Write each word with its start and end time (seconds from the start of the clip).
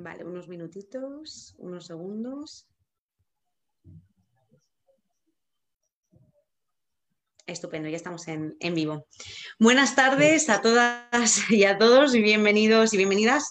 Vale, 0.00 0.24
unos 0.24 0.46
minutitos, 0.46 1.56
unos 1.58 1.86
segundos. 1.86 2.68
Estupendo, 7.46 7.88
ya 7.88 7.96
estamos 7.96 8.28
en, 8.28 8.56
vivo. 8.76 9.08
Buenas 9.58 9.96
tardes 9.96 10.50
a 10.50 10.62
todas 10.62 11.50
y 11.50 11.64
a 11.64 11.78
todos 11.78 12.14
y 12.14 12.22
bienvenidos 12.22 12.94
y 12.94 12.96
bienvenidas 12.96 13.50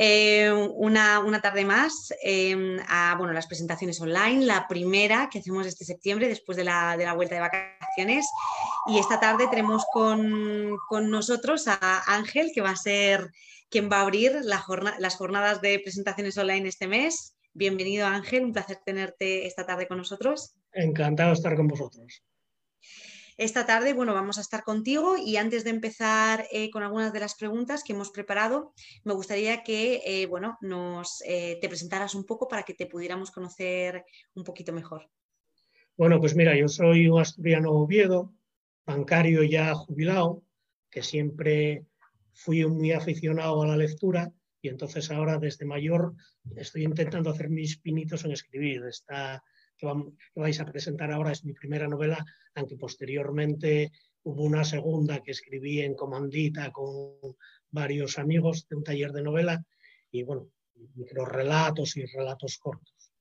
eh, 0.00 0.52
una, 0.52 1.40
tarde 1.42 1.64
más 1.64 2.14
em, 2.22 2.78
a 2.86 3.16
bueno, 3.18 3.32
las 3.32 3.48
presentaciones 3.48 4.00
online, 4.00 4.46
la 4.46 4.68
primera 4.68 5.28
que 5.28 5.40
hacemos 5.40 5.66
este 5.66 5.84
septiembre 5.84 6.28
después 6.28 6.56
de 6.56 6.62
la, 6.62 6.96
de 6.96 7.04
la 7.04 7.14
vuelta 7.14 7.34
de 7.34 7.40
vacaciones. 7.40 8.24
Y 8.86 9.00
esta 9.00 9.18
tarde 9.18 9.48
tenemos 9.48 9.84
con, 9.92 10.76
nosotros 11.10 11.66
a 11.66 12.14
Ángel, 12.14 12.52
que 12.54 12.60
va 12.60 12.70
a 12.70 12.76
ser 12.76 13.32
quien 13.70 13.90
va 13.90 13.96
a 13.96 14.02
abrir 14.02 14.38
las 14.44 15.16
jornadas 15.16 15.60
de 15.60 15.80
presentaciones 15.80 16.38
online 16.38 16.68
este 16.68 16.86
mes. 16.86 17.34
Bienvenido 17.52 18.06
Ángel, 18.06 18.44
un 18.44 18.52
placer 18.52 18.78
tenerte 18.86 19.48
esta 19.48 19.66
tarde 19.66 19.88
con 19.88 19.98
nosotros. 19.98 20.54
Encantado 20.72 21.30
de 21.30 21.34
estar 21.34 21.56
con 21.56 21.66
vosotros. 21.66 22.22
Esta 23.38 23.64
tarde, 23.64 23.94
bueno, 23.94 24.14
vamos 24.14 24.36
a 24.38 24.40
estar 24.40 24.64
contigo 24.64 25.14
y 25.16 25.36
antes 25.36 25.62
de 25.62 25.70
empezar 25.70 26.48
eh, 26.50 26.70
con 26.70 26.82
algunas 26.82 27.12
de 27.12 27.20
las 27.20 27.36
preguntas 27.36 27.84
que 27.84 27.92
hemos 27.92 28.10
preparado, 28.10 28.72
me 29.04 29.14
gustaría 29.14 29.62
que, 29.62 30.02
eh, 30.04 30.26
bueno, 30.26 30.58
nos 30.60 31.22
eh, 31.24 31.56
te 31.60 31.68
presentaras 31.68 32.16
un 32.16 32.26
poco 32.26 32.48
para 32.48 32.64
que 32.64 32.74
te 32.74 32.86
pudiéramos 32.86 33.30
conocer 33.30 34.04
un 34.34 34.42
poquito 34.42 34.72
mejor. 34.72 35.08
Bueno, 35.96 36.18
pues 36.18 36.34
mira, 36.34 36.56
yo 36.56 36.66
soy 36.66 37.06
un 37.06 37.20
asturiano 37.20 37.70
Oviedo, 37.70 38.34
bancario 38.84 39.44
ya 39.44 39.72
jubilado, 39.72 40.42
que 40.90 41.04
siempre 41.04 41.86
fui 42.32 42.66
muy 42.66 42.90
aficionado 42.90 43.62
a 43.62 43.68
la 43.68 43.76
lectura 43.76 44.32
y 44.60 44.68
entonces 44.68 45.12
ahora 45.12 45.38
desde 45.38 45.64
mayor 45.64 46.12
estoy 46.56 46.82
intentando 46.82 47.30
hacer 47.30 47.50
mis 47.50 47.78
pinitos 47.78 48.24
en 48.24 48.32
escribir. 48.32 48.82
Esta 48.84 49.44
que, 49.78 49.86
vais 50.34 50.60
a 50.60 50.66
presentar 50.66 51.10
ahora 51.10 51.32
es 51.32 51.44
mi 51.44 51.52
primera 51.52 51.88
novela, 51.88 52.24
aunque 52.54 52.76
posteriormente 52.76 53.92
hubo 54.24 54.44
una 54.44 54.64
segunda 54.64 55.22
que 55.22 55.30
escribí 55.30 55.80
en 55.80 55.94
comandita 55.94 56.70
con 56.72 57.36
varios 57.70 58.18
amigos 58.18 58.66
de 58.68 58.76
un 58.76 58.84
taller 58.84 59.12
de 59.12 59.22
novela 59.22 59.64
y 60.10 60.22
bueno, 60.22 60.50
relatos 61.26 61.96
y 61.96 62.04
relatos 62.04 62.58
cortos. 62.58 63.12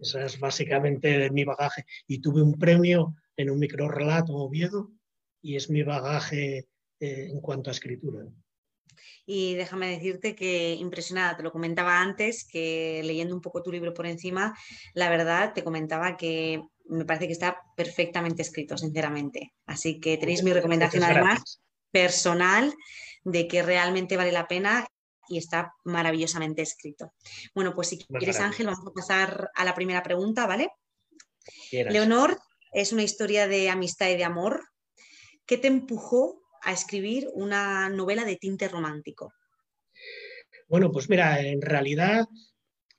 Esa 0.00 0.24
es 0.24 0.38
básicamente 0.38 1.30
mi 1.30 1.44
bagaje. 1.44 1.84
Y 2.06 2.20
tuve 2.20 2.42
un 2.42 2.58
premio 2.58 3.14
en 3.36 3.50
un 3.50 3.58
microrelato 3.58 4.34
Oviedo 4.34 4.92
y 5.42 5.56
es 5.56 5.70
mi 5.70 5.82
bagaje 5.82 6.68
eh, 7.00 7.28
en 7.30 7.40
cuanto 7.40 7.70
a 7.70 7.72
escritura. 7.72 8.24
Y 9.26 9.54
déjame 9.54 9.88
decirte 9.88 10.34
que 10.34 10.74
impresionada, 10.74 11.36
te 11.36 11.42
lo 11.42 11.52
comentaba 11.52 12.00
antes, 12.00 12.44
que 12.44 13.00
leyendo 13.04 13.34
un 13.34 13.40
poco 13.40 13.62
tu 13.62 13.70
libro 13.70 13.94
por 13.94 14.06
encima, 14.06 14.56
la 14.94 15.10
verdad 15.10 15.52
te 15.52 15.64
comentaba 15.64 16.16
que 16.16 16.62
me 16.86 17.04
parece 17.04 17.26
que 17.26 17.32
está 17.32 17.58
perfectamente 17.76 18.42
escrito, 18.42 18.76
sinceramente. 18.76 19.52
Así 19.66 20.00
que 20.00 20.16
tenéis 20.16 20.42
mi 20.42 20.52
recomendación 20.52 21.04
además 21.04 21.60
personal 21.90 22.74
de 23.24 23.46
que 23.46 23.62
realmente 23.62 24.16
vale 24.16 24.32
la 24.32 24.48
pena 24.48 24.86
y 25.28 25.38
está 25.38 25.74
maravillosamente 25.84 26.62
escrito. 26.62 27.12
Bueno, 27.54 27.74
pues 27.74 27.88
si 27.88 27.98
quieres, 27.98 28.40
Ángel, 28.40 28.66
vamos 28.66 28.86
a 28.86 28.92
pasar 28.92 29.50
a 29.54 29.64
la 29.64 29.74
primera 29.74 30.02
pregunta, 30.02 30.46
¿vale? 30.46 30.70
Leonor 31.70 32.36
es 32.72 32.92
una 32.92 33.04
historia 33.04 33.46
de 33.46 33.70
amistad 33.70 34.08
y 34.08 34.16
de 34.16 34.24
amor. 34.24 34.68
¿Qué 35.46 35.56
te 35.56 35.68
empujó 35.68 36.39
a 36.62 36.72
escribir 36.72 37.28
una 37.34 37.88
novela 37.88 38.24
de 38.24 38.36
tinte 38.36 38.68
romántico? 38.68 39.32
Bueno, 40.68 40.90
pues 40.92 41.08
mira, 41.08 41.40
en 41.40 41.60
realidad, 41.60 42.26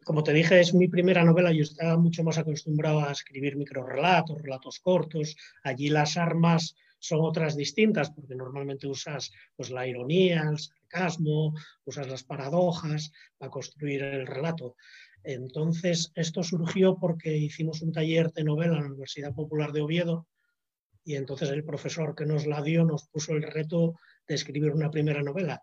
como 0.04 0.24
te 0.24 0.34
dije, 0.34 0.60
es 0.60 0.74
mi 0.74 0.88
primera 0.88 1.24
novela. 1.24 1.52
Yo 1.52 1.64
estaba 1.64 1.98
mucho 1.98 2.24
más 2.24 2.38
acostumbrado 2.38 3.00
a 3.00 3.12
escribir 3.12 3.56
microrelatos, 3.56 4.42
relatos 4.42 4.80
cortos. 4.80 5.36
Allí 5.64 5.90
las 5.90 6.18
armas 6.18 6.76
son 7.00 7.22
otras 7.22 7.56
distintas, 7.56 8.12
porque 8.12 8.36
normalmente 8.36 8.88
usas 8.88 9.32
pues, 9.56 9.72
la 9.72 9.88
ironía, 9.88 10.44
el 10.50 10.60
sarcasmo, 10.60 11.54
usas 11.86 12.08
las 12.08 12.24
paradojas 12.24 13.12
para 13.38 13.52
construir 13.52 14.04
el 14.04 14.28
relato. 14.28 14.76
Entonces, 15.24 16.12
esto 16.16 16.44
surgió 16.44 16.98
porque 17.00 17.36
hicimos 17.38 17.82
un 17.82 17.92
taller 17.92 18.32
de 18.34 18.44
novela 18.44 18.76
en 18.78 18.82
la 18.82 18.88
Universidad 18.88 19.34
Popular 19.34 19.72
de 19.72 19.82
Oviedo 19.82 20.28
y 21.04 21.16
entonces 21.16 21.50
el 21.50 21.64
profesor 21.64 22.16
que 22.16 22.26
nos 22.26 22.46
la 22.46 22.62
dio 22.62 22.86
nos 22.86 23.08
puso 23.08 23.34
el 23.34 23.44
reto 23.44 23.96
de 24.28 24.36
escribir 24.36 24.72
una 24.72 24.92
primera 24.92 25.24
novela. 25.24 25.62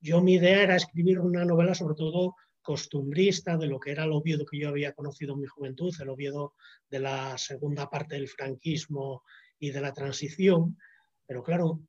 Yo 0.00 0.20
mi 0.20 0.34
idea 0.34 0.62
era 0.62 0.76
escribir 0.76 1.20
una 1.20 1.44
novela 1.44 1.74
sobre 1.74 1.94
todo 1.94 2.34
costumbrista 2.60 3.56
de 3.56 3.66
lo 3.66 3.78
que 3.78 3.92
era 3.92 4.04
el 4.04 4.12
Oviedo 4.12 4.46
que 4.46 4.58
yo 4.58 4.70
había 4.70 4.92
conocido 4.92 5.34
en 5.34 5.40
mi 5.40 5.46
juventud, 5.46 5.94
el 6.00 6.08
Oviedo 6.08 6.54
de 6.90 6.98
la 6.98 7.36
segunda 7.38 7.88
parte 7.90 8.16
del 8.16 8.28
franquismo 8.28 9.22
y 9.58 9.70
de 9.70 9.80
la 9.80 9.92
transición, 9.92 10.78
pero 11.26 11.42
claro, 11.42 11.80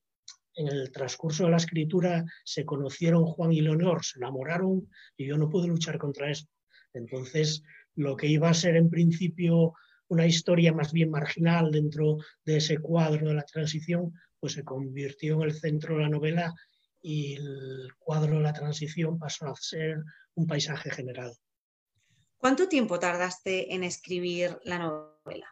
en 0.56 0.68
el 0.68 0.92
transcurso 0.92 1.46
de 1.46 1.52
la 1.52 1.58
escritura 1.58 2.26
se 2.44 2.66
conocieron 2.66 3.26
Juan 3.26 3.52
y 3.52 3.62
Leonor, 3.62 4.04
se 4.04 4.20
enamoraron 4.20 4.90
y 5.18 5.26
yo 5.26 5.38
no 5.38 5.50
pude 5.50 5.68
luchar 5.68 5.98
contra 5.98 6.30
eso. 6.30 6.48
Entonces, 6.94 7.64
lo 7.96 8.16
que 8.16 8.28
iba 8.28 8.50
a 8.50 8.54
ser 8.54 8.76
en 8.76 8.90
principio 8.90 9.74
una 10.08 10.26
historia 10.26 10.74
más 10.74 10.92
bien 10.92 11.10
marginal 11.10 11.72
dentro 11.72 12.18
de 12.44 12.58
ese 12.58 12.78
cuadro 12.78 13.28
de 13.28 13.34
la 13.34 13.44
transición, 13.44 14.14
pues 14.40 14.54
se 14.54 14.64
convirtió 14.64 15.36
en 15.36 15.50
el 15.50 15.54
centro 15.54 15.96
de 15.96 16.04
la 16.04 16.10
novela 16.10 16.54
y 17.02 17.36
el 17.36 17.90
cuadro 18.00 18.38
de 18.38 18.44
la 18.44 18.54
transición 18.54 19.20
pasó 19.20 19.48
a 19.48 19.56
ser 19.56 20.04
un 20.36 20.48
paisaje 20.48 20.90
general. 20.90 21.34
¿Cuánto 22.38 22.68
tiempo 22.68 23.00
tardaste 23.00 23.74
en 23.74 23.84
escribir 23.84 24.60
la 24.64 24.80
novela? 24.80 25.48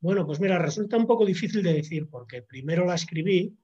Bueno, 0.00 0.26
pues 0.26 0.40
mira, 0.40 0.58
resulta 0.58 0.96
un 0.96 1.06
poco 1.06 1.24
difícil 1.24 1.62
de 1.62 1.74
decir 1.74 2.08
porque 2.10 2.42
primero 2.42 2.84
la 2.84 2.94
escribí, 2.94 3.56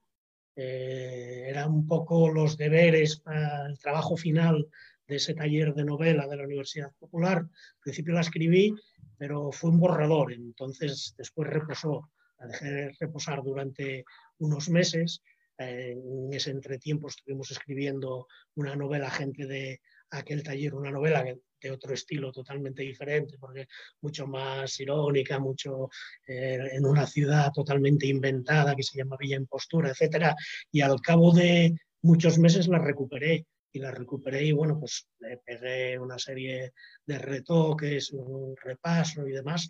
eh, 0.56 1.46
eran 1.48 1.72
un 1.72 1.86
poco 1.86 2.28
los 2.30 2.56
deberes 2.56 3.18
para 3.20 3.66
el 3.66 3.78
trabajo 3.78 4.16
final 4.16 4.68
de 5.06 5.16
ese 5.16 5.34
taller 5.34 5.74
de 5.74 5.84
novela 5.84 6.26
de 6.26 6.36
la 6.36 6.44
Universidad 6.44 6.92
Popular. 6.98 7.38
Al 7.38 7.80
principio 7.82 8.14
la 8.14 8.20
escribí 8.20 8.74
pero 9.20 9.52
fue 9.52 9.68
un 9.68 9.78
borrador, 9.78 10.32
entonces 10.32 11.14
después 11.18 11.50
reposó, 11.50 12.10
la 12.38 12.46
dejé 12.46 12.90
reposar 12.98 13.42
durante 13.42 14.02
unos 14.38 14.70
meses. 14.70 15.20
En 15.58 16.32
ese 16.32 16.52
entretiempo 16.52 17.08
estuvimos 17.08 17.50
escribiendo 17.50 18.28
una 18.54 18.74
novela, 18.76 19.10
gente 19.10 19.46
de 19.46 19.82
aquel 20.08 20.42
taller, 20.42 20.74
una 20.74 20.90
novela 20.90 21.22
de 21.22 21.70
otro 21.70 21.92
estilo 21.92 22.32
totalmente 22.32 22.82
diferente, 22.82 23.36
porque 23.38 23.66
mucho 24.00 24.26
más 24.26 24.80
irónica, 24.80 25.38
mucho 25.38 25.90
eh, 26.26 26.70
en 26.72 26.86
una 26.86 27.06
ciudad 27.06 27.52
totalmente 27.52 28.06
inventada 28.06 28.74
que 28.74 28.82
se 28.82 28.96
llama 28.96 29.18
Villa 29.20 29.36
Impostura, 29.36 29.90
etc. 29.90 30.34
Y 30.72 30.80
al 30.80 30.98
cabo 31.02 31.30
de 31.30 31.74
muchos 32.00 32.38
meses 32.38 32.68
la 32.68 32.78
recuperé 32.78 33.44
y 33.72 33.78
la 33.78 33.90
recuperé 33.90 34.44
y 34.44 34.52
bueno, 34.52 34.78
pues 34.78 35.08
le 35.20 35.38
pegué 35.38 35.98
una 35.98 36.18
serie 36.18 36.72
de 37.06 37.18
retoques, 37.18 38.12
un 38.12 38.56
repaso 38.56 39.26
y 39.26 39.32
demás. 39.32 39.68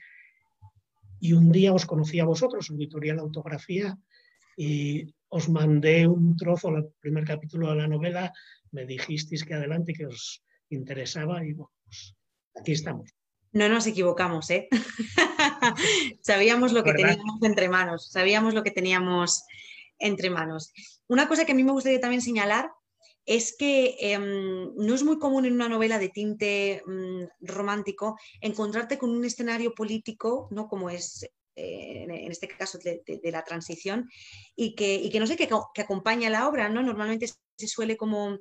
Y 1.21 1.33
un 1.35 1.53
día 1.53 1.73
os 1.73 1.87
conocí 1.87 2.19
a 2.19 2.25
vosotros, 2.25 2.71
Editorial 2.71 3.19
Autografía, 3.19 3.99
y 4.57 5.15
os 5.29 5.49
mandé 5.49 6.07
un 6.07 6.37
trozo, 6.37 6.69
el 6.71 6.89
primer 7.01 7.25
capítulo 7.25 7.71
de 7.71 7.77
la 7.77 7.89
novela, 7.89 8.33
me 8.73 8.87
dijisteis 8.87 9.45
que 9.45 9.55
adelante, 9.55 9.93
que 9.93 10.07
os 10.07 10.43
interesaba 10.71 11.45
y 11.45 11.53
bueno, 11.53 11.73
pues 11.85 12.15
aquí 12.55 12.73
estamos. 12.73 13.11
No 13.53 13.69
nos 13.69 13.87
equivocamos, 13.87 14.49
¿eh? 14.51 14.69
sabíamos 16.23 16.73
lo 16.73 16.85
que 16.85 16.93
teníamos 16.93 17.43
entre 17.43 17.69
manos, 17.69 18.11
sabíamos 18.11 18.55
lo 18.55 18.63
que 18.63 18.71
teníamos 18.71 19.43
entre 19.99 20.31
manos. 20.31 20.73
Una 21.09 21.29
cosa 21.29 21.45
que 21.45 21.53
a 21.53 21.55
mí 21.55 21.65
me 21.65 21.73
gustaría 21.73 22.01
también 22.01 22.23
señalar 22.23 22.71
es 23.31 23.57
que 23.57 23.95
em, 24.01 24.75
no 24.75 24.93
es 24.93 25.05
muy 25.05 25.21
común 25.21 25.45
en 25.45 25.53
una 25.53 25.69
novela 25.69 26.01
de 26.01 26.09
tinte 26.09 26.83
mm, 26.85 27.27
romántico 27.43 28.19
encontrarte 28.41 28.99
con 28.99 29.11
un 29.11 29.25
escenario 29.25 29.73
político, 29.73 30.49
¿no? 30.51 30.67
Como 30.67 30.91
es 30.91 31.31
eh, 31.57 32.07
en 32.09 32.31
este 32.31 32.49
caso 32.49 32.79
de, 32.79 33.03
la 33.25 33.45
transición, 33.45 34.09
y 34.57 34.75
que, 34.75 35.11
no 35.19 35.27
sé, 35.27 35.37
que, 35.37 35.49
acompaña 35.83 36.31
la 36.31 36.49
obra, 36.49 36.69
¿no? 36.69 36.83
Normalmente 36.83 37.29
se 37.57 37.69
suele 37.69 37.97
como 37.97 38.39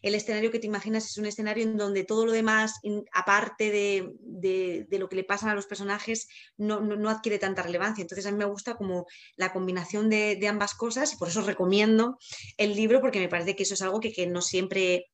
el 0.00 0.14
escenario 0.14 0.50
que 0.50 0.58
te 0.58 0.66
imaginas 0.66 1.04
es 1.04 1.18
un 1.18 1.26
escenario 1.26 1.64
en 1.64 1.76
donde 1.76 2.04
todo 2.04 2.24
lo 2.24 2.32
demás, 2.32 2.80
aparte 3.12 3.70
de, 3.70 4.98
lo 4.98 5.08
que 5.08 5.16
le 5.16 5.24
pasan 5.24 5.50
a 5.50 5.54
los 5.54 5.66
personajes, 5.66 6.28
no, 6.56 7.08
adquiere 7.08 7.38
tanta 7.38 7.62
relevancia. 7.62 8.02
Entonces 8.02 8.26
a 8.26 8.32
mí 8.32 8.38
me 8.38 8.44
gusta 8.44 8.76
como 8.76 9.06
la 9.36 9.52
combinación 9.52 10.08
de, 10.08 10.48
ambas 10.48 10.74
cosas 10.74 11.12
y 11.12 11.16
por 11.16 11.28
eso 11.28 11.42
recomiendo 11.42 12.18
el 12.56 12.74
libro 12.74 13.00
porque 13.00 13.20
me 13.20 13.28
parece 13.28 13.54
que 13.54 13.62
eso 13.62 13.74
es 13.74 13.82
algo 13.82 14.00
que, 14.00 14.12
que 14.12 14.26
no 14.26 14.42
siempre 14.42 15.11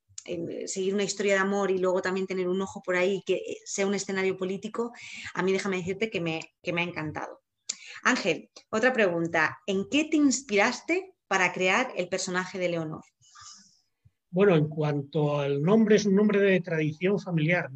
seguir 0.66 0.94
una 0.94 1.04
historia 1.04 1.34
de 1.34 1.40
amor 1.40 1.70
y 1.70 1.78
luego 1.78 2.02
también 2.02 2.26
tener 2.26 2.48
un 2.48 2.60
ojo 2.60 2.82
por 2.82 2.96
ahí 2.96 3.22
que 3.26 3.40
sea 3.64 3.86
un 3.86 3.94
escenario 3.94 4.36
político, 4.36 4.92
a 5.34 5.42
mí 5.42 5.52
déjame 5.52 5.78
decirte 5.78 6.10
que 6.10 6.20
me, 6.20 6.40
que 6.62 6.72
me 6.72 6.82
ha 6.82 6.84
encantado. 6.84 7.40
Ángel, 8.02 8.50
otra 8.70 8.92
pregunta. 8.92 9.58
¿En 9.66 9.88
qué 9.88 10.04
te 10.04 10.16
inspiraste 10.16 11.14
para 11.26 11.52
crear 11.52 11.92
el 11.96 12.08
personaje 12.08 12.58
de 12.58 12.68
Leonor? 12.68 13.02
Bueno, 14.30 14.56
en 14.56 14.68
cuanto 14.68 15.38
al 15.40 15.62
nombre, 15.62 15.96
es 15.96 16.06
un 16.06 16.14
nombre 16.14 16.40
de 16.40 16.60
tradición 16.60 17.18
familiar. 17.18 17.70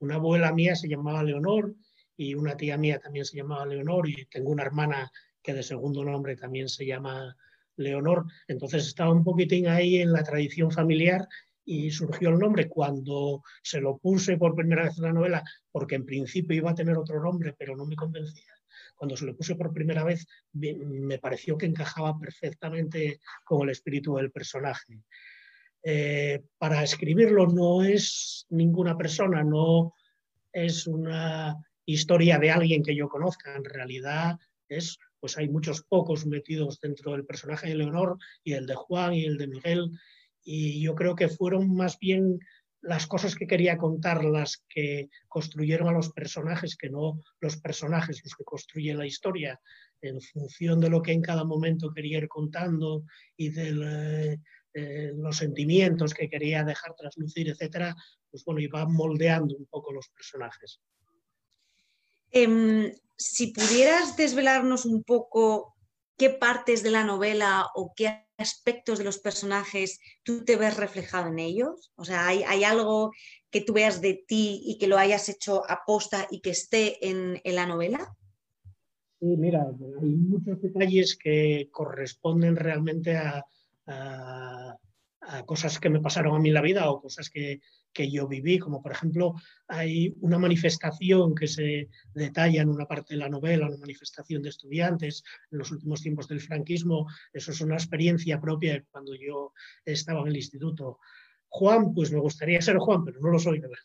una 0.00 0.16
abuela 0.16 0.52
mía 0.52 0.74
se 0.74 0.88
llamaba 0.88 1.22
Leonor 1.22 1.74
y 2.16 2.34
una 2.34 2.56
tía 2.56 2.76
mía 2.76 2.98
también 2.98 3.24
se 3.24 3.36
llamaba 3.36 3.66
Leonor 3.66 4.08
y 4.08 4.26
tengo 4.26 4.50
una 4.50 4.64
hermana 4.64 5.10
que 5.42 5.54
de 5.54 5.62
segundo 5.62 6.04
nombre 6.04 6.36
también 6.36 6.68
se 6.68 6.84
llama 6.84 7.36
Leonor. 7.76 8.24
Entonces 8.48 8.86
estaba 8.86 9.12
un 9.12 9.22
poquitín 9.22 9.68
ahí 9.68 9.96
en 9.96 10.12
la 10.12 10.24
tradición 10.24 10.70
familiar 10.70 11.28
y 11.66 11.90
surgió 11.90 12.30
el 12.30 12.38
nombre 12.38 12.68
cuando 12.68 13.42
se 13.62 13.80
lo 13.80 13.98
puse 13.98 14.38
por 14.38 14.54
primera 14.54 14.84
vez 14.84 14.96
en 14.96 15.04
la 15.04 15.12
novela, 15.12 15.42
porque 15.70 15.96
en 15.96 16.06
principio 16.06 16.56
iba 16.56 16.70
a 16.70 16.74
tener 16.74 16.96
otro 16.96 17.20
nombre, 17.20 17.54
pero 17.58 17.76
no 17.76 17.84
me 17.84 17.96
convencía. 17.96 18.54
Cuando 18.94 19.16
se 19.16 19.26
lo 19.26 19.36
puse 19.36 19.56
por 19.56 19.74
primera 19.74 20.04
vez, 20.04 20.26
me 20.52 21.18
pareció 21.18 21.58
que 21.58 21.66
encajaba 21.66 22.18
perfectamente 22.18 23.20
con 23.44 23.62
el 23.62 23.70
espíritu 23.70 24.16
del 24.16 24.30
personaje. 24.30 25.02
Eh, 25.82 26.42
para 26.56 26.82
escribirlo 26.82 27.46
no 27.46 27.82
es 27.84 28.46
ninguna 28.48 28.96
persona, 28.96 29.42
no 29.42 29.92
es 30.52 30.86
una 30.86 31.56
historia 31.84 32.38
de 32.38 32.50
alguien 32.50 32.82
que 32.82 32.94
yo 32.94 33.08
conozca, 33.08 33.54
en 33.54 33.64
realidad 33.64 34.38
es, 34.68 34.98
pues 35.20 35.36
hay 35.36 35.48
muchos 35.48 35.82
pocos 35.82 36.26
metidos 36.26 36.80
dentro 36.80 37.12
del 37.12 37.24
personaje 37.24 37.68
de 37.68 37.76
Leonor 37.76 38.18
y 38.42 38.54
el 38.54 38.66
de 38.66 38.74
Juan 38.74 39.14
y 39.14 39.24
el 39.24 39.36
de 39.36 39.46
Miguel, 39.48 39.90
y 40.46 40.80
yo 40.80 40.94
creo 40.94 41.16
que 41.16 41.28
fueron 41.28 41.74
más 41.74 41.98
bien 41.98 42.38
las 42.80 43.08
cosas 43.08 43.34
que 43.34 43.48
quería 43.48 43.76
contar 43.76 44.24
las 44.24 44.64
que 44.68 45.10
construyeron 45.28 45.88
a 45.88 45.92
los 45.92 46.12
personajes, 46.12 46.76
que 46.76 46.88
no 46.88 47.20
los 47.40 47.56
personajes 47.56 48.22
los 48.22 48.34
que 48.34 48.44
construyen 48.44 48.96
la 48.96 49.06
historia, 49.06 49.60
en 50.00 50.20
función 50.20 50.78
de 50.78 50.88
lo 50.88 51.02
que 51.02 51.12
en 51.12 51.20
cada 51.20 51.42
momento 51.44 51.92
quería 51.92 52.18
ir 52.18 52.28
contando 52.28 53.02
y 53.36 53.48
del, 53.48 53.82
eh, 53.82 54.38
eh, 54.72 55.12
los 55.16 55.36
sentimientos 55.36 56.14
que 56.14 56.28
quería 56.28 56.62
dejar 56.62 56.94
traslucir, 56.94 57.48
etcétera, 57.48 57.96
pues 58.30 58.44
bueno, 58.44 58.60
iba 58.60 58.86
moldeando 58.86 59.56
un 59.56 59.66
poco 59.66 59.92
los 59.92 60.08
personajes. 60.10 60.80
Em, 62.30 62.92
si 63.16 63.48
pudieras 63.48 64.16
desvelarnos 64.16 64.84
un 64.84 65.02
poco 65.02 65.74
qué 66.16 66.30
partes 66.30 66.84
de 66.84 66.90
la 66.92 67.02
novela 67.02 67.66
o 67.74 67.92
qué 67.96 68.25
aspectos 68.38 68.98
de 68.98 69.04
los 69.04 69.18
personajes 69.18 70.00
tú 70.22 70.44
te 70.44 70.56
ves 70.56 70.76
reflejado 70.76 71.28
en 71.28 71.38
ellos, 71.38 71.92
o 71.96 72.04
sea, 72.04 72.26
¿hay, 72.28 72.64
algo 72.64 73.12
que 73.50 73.60
tú 73.60 73.72
veas 73.74 74.00
de 74.00 74.24
ti 74.26 74.62
y 74.64 74.78
que 74.78 74.88
lo 74.88 74.98
hayas 74.98 75.28
hecho 75.28 75.62
aposta 75.68 76.26
y 76.30 76.40
que 76.40 76.50
esté 76.50 77.08
en, 77.08 77.40
la 77.44 77.66
novela? 77.66 78.14
Sí, 79.20 79.36
mira, 79.36 79.66
hay 80.02 80.08
muchos 80.08 80.60
detalles 80.60 81.16
que 81.16 81.68
corresponden 81.70 82.56
realmente 82.56 83.16
a, 83.16 83.44
cosas 85.44 85.80
que 85.80 85.90
me 85.90 86.00
pasaron 86.00 86.36
a 86.36 86.38
mí 86.38 86.48
en 86.48 86.54
la 86.54 86.62
vida 86.62 86.88
o 86.88 87.00
cosas 87.00 87.30
que, 87.30 87.60
que, 87.92 88.10
yo 88.10 88.28
viví, 88.28 88.58
como 88.58 88.82
por 88.82 88.92
ejemplo 88.92 89.34
hay 89.66 90.14
una 90.20 90.38
manifestación 90.38 91.34
que 91.34 91.48
se 91.48 91.88
detalla 92.14 92.62
en 92.62 92.68
una 92.68 92.86
parte 92.86 93.14
de 93.14 93.20
la 93.20 93.28
novela, 93.28 93.66
una 93.66 93.78
manifestación 93.78 94.42
de 94.42 94.50
estudiantes 94.50 95.24
en 95.50 95.58
los 95.58 95.70
últimos 95.70 96.00
tiempos 96.00 96.28
del 96.28 96.40
franquismo, 96.40 97.06
eso 97.32 97.50
es 97.50 97.60
una 97.60 97.74
experiencia 97.74 98.40
propia 98.40 98.84
cuando 98.90 99.14
yo 99.14 99.52
estaba 99.84 100.20
en 100.20 100.28
el 100.28 100.36
instituto. 100.36 101.00
Juan, 101.48 101.94
pues 101.94 102.12
me 102.12 102.20
gustaría 102.20 102.60
ser 102.60 102.76
Juan, 102.78 103.04
pero 103.04 103.20
no 103.20 103.30
lo 103.30 103.38
soy, 103.38 103.60
verdad. 103.60 103.78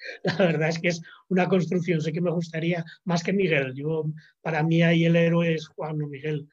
La 0.24 0.36
verdad 0.36 0.68
es 0.68 0.78
que 0.78 0.88
es 0.88 1.02
una 1.28 1.48
construcción, 1.48 2.00
sé 2.00 2.12
que 2.12 2.20
me 2.20 2.30
gustaría 2.30 2.84
más 3.04 3.22
que 3.22 3.32
Miguel. 3.32 3.74
Yo, 3.74 4.04
para 4.40 4.62
mí 4.62 4.82
ahí 4.82 5.04
el 5.04 5.16
héroe 5.16 5.54
es 5.54 5.68
Juan, 5.68 6.02
o 6.02 6.06
Miguel 6.06 6.48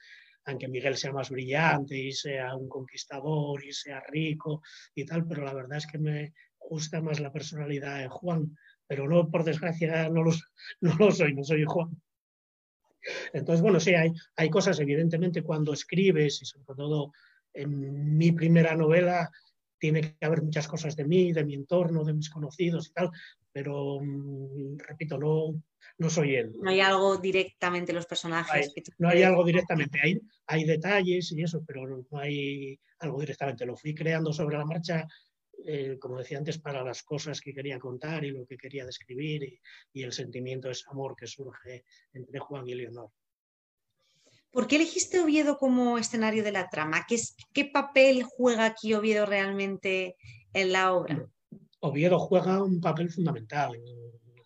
aunque 0.48 0.68
Miguel 0.68 0.96
sea 0.96 1.12
más 1.12 1.30
brillante 1.30 1.98
y 1.98 2.12
sea 2.12 2.56
un 2.56 2.70
conquistador 2.70 3.64
y 3.64 3.74
sea 3.74 4.02
rico 4.08 4.62
y 4.96 5.06
tal, 5.06 5.28
pero 5.28 5.44
la 5.44 5.54
verdad 5.54 5.78
es 5.78 5.88
que 5.88 6.00
me 6.00 6.34
gusta 6.58 7.02
más 7.02 7.20
la 7.20 7.32
personalidad 7.32 8.00
de 8.00 8.08
Juan, 8.08 8.58
pero 8.88 9.08
no, 9.08 9.30
por 9.30 9.44
desgracia, 9.44 10.10
no 10.10 10.24
lo, 10.24 11.12
soy, 11.12 11.34
no 11.34 11.44
soy 11.44 11.66
Juan. 11.66 11.90
Entonces, 13.34 13.62
bueno, 13.62 13.80
sí, 13.80 13.94
hay, 13.94 14.12
hay 14.36 14.50
cosas, 14.50 14.80
evidentemente, 14.80 15.44
cuando 15.44 15.74
escribes, 15.74 16.42
y 16.42 16.46
sobre 16.46 16.76
todo 16.76 17.12
en 17.54 18.18
mi 18.18 18.32
primera 18.32 18.76
novela, 18.76 19.30
tiene 19.78 20.02
que 20.02 20.26
haber 20.26 20.42
muchas 20.42 20.68
cosas 20.68 20.96
de 20.96 21.06
mí, 21.06 21.34
de 21.34 21.46
mi 21.46 21.54
entorno, 21.56 22.04
de 22.04 22.14
mis 22.14 22.30
conocidos 22.30 22.88
y 22.88 22.94
tal, 22.94 23.12
pero 23.52 24.00
mm, 24.02 24.78
repito, 24.80 25.18
no, 25.18 25.62
no 25.98 26.10
soy 26.10 26.36
él. 26.36 26.54
No 26.62 26.70
hay 26.70 26.80
algo 26.80 27.18
directamente 27.18 27.94
los 27.94 28.06
personajes. 28.06 28.74
no 28.98 29.10
hay 29.10 29.24
algo 29.24 29.44
directamente, 29.44 30.00
hay, 30.02 30.20
hay 30.46 30.64
detalles 30.64 31.32
y 31.32 31.42
eso, 31.42 31.64
pero 31.66 31.88
no 31.88 32.20
hay 32.20 32.80
algo 33.00 33.20
directamente. 33.20 33.66
Lo 33.66 33.76
fui 33.76 33.96
creando 33.96 34.32
sobre 34.32 34.58
la 34.58 34.66
marcha, 34.66 35.08
eh, 35.66 35.98
como 36.00 36.20
decía 36.20 36.38
antes, 36.38 36.60
para 36.60 36.84
las 36.84 37.04
cosas 37.04 37.42
que 37.42 37.54
quería 37.54 37.80
contar 37.80 38.24
y 38.24 38.32
lo 38.32 38.46
que 38.46 38.58
quería 38.58 38.86
describir 38.86 39.44
y, 39.44 39.60
y 39.94 40.04
el 40.04 40.14
sentimiento, 40.14 40.70
ese 40.70 40.86
amor 40.90 41.16
que 41.16 41.28
surge 41.28 41.84
entre 42.14 42.40
Juan 42.40 42.68
y 42.68 42.76
Leonor. 42.76 43.12
¿Por 44.52 44.68
qué 44.68 44.78
elegiste 44.78 45.20
Oviedo 45.20 45.58
como 45.58 45.98
escenario 45.98 46.44
de 46.44 46.52
la 46.52 46.70
trama? 46.70 47.06
¿Qué, 47.08 47.18
¿Qué, 47.54 47.66
papel 47.66 48.24
juega 48.24 48.66
aquí 48.66 48.94
Oviedo 48.94 49.26
realmente 49.26 50.16
en 50.54 50.72
la 50.72 50.94
obra? 50.94 51.28
Oviedo 51.80 52.18
juega 52.18 52.64
un 52.64 52.80
papel 52.82 53.10
fundamental 53.12 53.76
en 53.76 53.84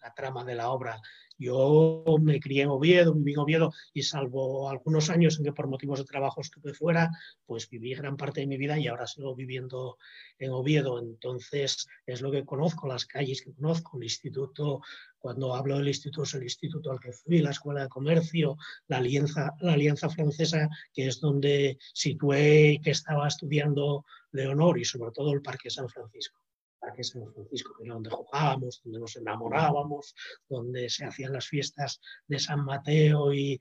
la 0.01 0.13
trama 0.13 0.43
de 0.43 0.55
la 0.55 0.69
obra. 0.69 1.01
Yo 1.37 2.03
me 2.21 2.39
crié 2.39 2.63
en 2.63 2.69
Oviedo, 2.69 3.13
viví 3.13 3.33
en 3.33 3.39
Oviedo 3.39 3.73
y 3.93 4.03
salvo 4.03 4.69
algunos 4.69 5.09
años 5.09 5.37
en 5.37 5.45
que 5.45 5.53
por 5.53 5.67
motivos 5.67 5.99
de 5.99 6.05
trabajo 6.05 6.41
estuve 6.41 6.73
fuera, 6.73 7.09
pues 7.45 7.67
viví 7.67 7.95
gran 7.95 8.15
parte 8.15 8.41
de 8.41 8.47
mi 8.47 8.57
vida 8.57 8.77
y 8.77 8.87
ahora 8.87 9.07
sigo 9.07 9.35
viviendo 9.35 9.97
en 10.37 10.51
Oviedo. 10.51 10.99
Entonces 10.99 11.87
es 12.05 12.21
lo 12.21 12.31
que 12.31 12.45
conozco, 12.45 12.87
las 12.87 13.05
calles 13.05 13.41
que 13.41 13.53
conozco, 13.53 13.97
el 13.97 14.03
instituto, 14.03 14.81
cuando 15.17 15.55
hablo 15.55 15.77
del 15.77 15.87
instituto 15.87 16.23
es 16.23 16.33
el 16.35 16.43
instituto 16.43 16.91
al 16.91 16.99
que 16.99 17.11
fui, 17.11 17.39
la 17.39 17.51
escuela 17.51 17.83
de 17.83 17.89
comercio, 17.89 18.57
la 18.87 18.97
alianza, 18.97 19.51
la 19.61 19.73
alianza 19.73 20.09
francesa, 20.09 20.69
que 20.93 21.07
es 21.07 21.19
donde 21.19 21.77
situé 21.93 22.79
que 22.83 22.91
estaba 22.91 23.27
estudiando 23.27 24.05
Leonor 24.31 24.79
y 24.79 24.85
sobre 24.85 25.11
todo 25.11 25.33
el 25.33 25.41
Parque 25.41 25.69
San 25.69 25.89
Francisco. 25.89 26.39
Parque 26.81 27.03
San 27.03 27.31
Francisco, 27.31 27.75
que 27.77 27.85
era 27.85 27.93
donde 27.93 28.09
jugábamos, 28.09 28.81
donde 28.83 28.99
nos 28.99 29.15
enamorábamos, 29.15 30.15
donde 30.49 30.89
se 30.89 31.05
hacían 31.05 31.31
las 31.31 31.47
fiestas 31.47 32.01
de 32.27 32.39
San 32.39 32.65
Mateo 32.65 33.31
y, 33.33 33.59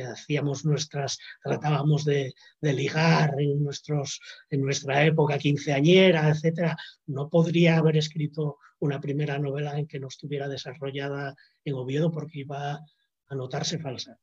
hacíamos 0.00 0.64
nuestras, 0.64 1.18
tratábamos 1.44 2.04
de, 2.06 2.32
ligar 2.62 3.34
en, 3.38 3.62
nuestros, 3.62 4.18
en 4.48 4.62
nuestra 4.62 5.04
época 5.04 5.38
quinceañera, 5.38 6.30
etc. 6.30 6.74
No 7.06 7.28
podría 7.28 7.76
haber 7.76 7.98
escrito 7.98 8.56
una 8.78 8.98
primera 8.98 9.38
novela 9.38 9.78
en 9.78 9.86
que 9.86 10.00
no 10.00 10.08
estuviera 10.08 10.48
desarrollada 10.48 11.36
en 11.64 11.74
Oviedo 11.74 12.10
porque 12.10 12.40
iba 12.40 12.80
a 13.28 13.34
notarse 13.34 13.78
falsa. 13.78 14.18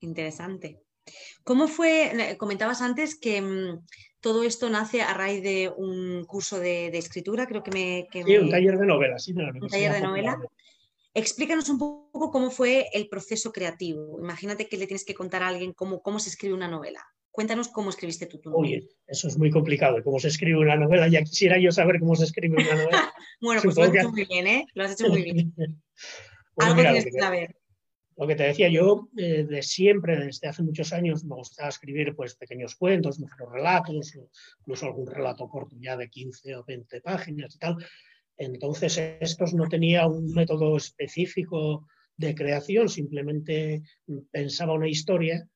Interesante. 0.00 0.86
¿Cómo 1.44 1.68
fue? 1.68 2.36
Comentabas 2.38 2.82
antes 2.82 3.18
que 3.18 3.40
mm, 3.40 3.84
todo 4.26 4.42
esto 4.42 4.68
nace 4.68 5.02
a 5.02 5.14
raíz 5.14 5.40
de 5.40 5.70
un 5.76 6.24
curso 6.24 6.58
de, 6.58 6.88
escritura, 6.88 7.46
creo 7.46 7.62
que 7.62 7.70
me... 7.70 8.08
sí, 8.12 8.36
un 8.36 8.50
taller 8.50 8.76
de 8.76 8.84
novela, 8.84 9.20
sí, 9.20 9.32
Un 9.32 9.68
taller 9.68 9.92
de 9.92 10.00
novela. 10.00 10.36
Explícanos 11.14 11.68
un 11.68 11.78
poco 11.78 12.32
cómo 12.32 12.50
fue 12.50 12.88
el 12.92 13.08
proceso 13.08 13.52
creativo. 13.52 14.18
Imagínate 14.18 14.68
que 14.68 14.78
le 14.78 14.88
tienes 14.88 15.04
que 15.04 15.14
contar 15.14 15.44
a 15.44 15.46
alguien 15.46 15.72
cómo, 15.74 16.02
cómo 16.02 16.18
se 16.18 16.30
escribe 16.30 16.54
una 16.54 16.66
novela. 16.66 17.06
Cuéntanos 17.30 17.68
cómo 17.68 17.90
escribiste 17.90 18.26
tú 18.26 18.40
tu 18.40 18.50
novela. 18.50 18.82
eso 19.06 19.28
es 19.28 19.38
muy 19.38 19.52
complicado, 19.52 20.02
cómo 20.02 20.18
se 20.18 20.26
escribe 20.26 20.58
una 20.58 20.74
novela. 20.74 21.06
Ya 21.06 21.22
quisiera 21.22 21.56
yo 21.60 21.70
saber 21.70 22.00
cómo 22.00 22.16
se 22.16 22.24
escribe 22.24 22.56
una 22.56 22.74
novela. 22.74 23.14
bueno, 23.40 23.62
pues 23.62 23.76
lo 23.76 23.84
has 23.84 23.94
hecho 23.94 24.10
muy 24.10 24.24
bien, 24.24 24.46
¿eh? 24.48 24.66
Lo 24.74 24.84
has 24.84 24.92
hecho 25.00 25.08
muy 25.08 25.22
bien. 25.22 25.54
Algo 26.56 26.82
tienes 26.82 27.04
que 27.04 27.12
saber 27.12 27.56
lo 28.16 28.26
que 28.26 28.34
te 28.34 28.44
decía 28.44 28.68
yo, 28.68 29.08
eh, 29.16 29.44
de 29.44 29.62
siempre, 29.62 30.16
desde 30.16 30.48
hace 30.48 30.62
muchos 30.62 30.92
años, 30.92 31.24
me 31.24 31.34
gustaba 31.34 31.68
escribir 31.68 32.14
pues, 32.16 32.34
pequeños 32.34 32.74
cuentos, 32.74 33.18
muchos 33.18 33.52
relatos, 33.52 34.14
incluso 34.60 34.86
algún 34.86 35.06
relato 35.06 35.48
corto 35.48 35.76
ya 35.78 35.96
de 35.96 36.08
15 36.08 36.56
o 36.56 36.64
20 36.64 37.00
páginas 37.02 37.54
y 37.54 37.58
tal. 37.58 37.76
Entonces, 38.38 38.98
estos 39.20 39.54
no 39.54 39.68
tenía 39.68 40.06
un 40.06 40.32
método 40.32 40.76
específico 40.76 41.86
de 42.16 42.34
creación, 42.34 42.88
simplemente 42.88 43.82
pensaba 44.30 44.72
una 44.72 44.88
historia, 44.88 45.46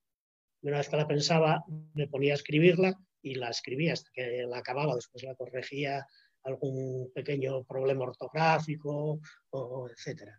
y 0.62 0.68
una 0.68 0.78
vez 0.78 0.88
que 0.90 0.96
la 0.96 1.08
pensaba, 1.08 1.64
me 1.94 2.08
ponía 2.08 2.32
a 2.32 2.36
escribirla 2.36 2.94
y 3.22 3.36
la 3.36 3.48
escribía 3.48 3.94
hasta 3.94 4.10
que 4.12 4.44
la 4.46 4.58
acababa, 4.58 4.94
después 4.94 5.24
la 5.24 5.34
corregía 5.34 6.06
algún 6.42 7.10
pequeño 7.14 7.64
problema 7.64 8.04
ortográfico, 8.04 9.20
o, 9.50 9.88
etcétera. 9.88 10.38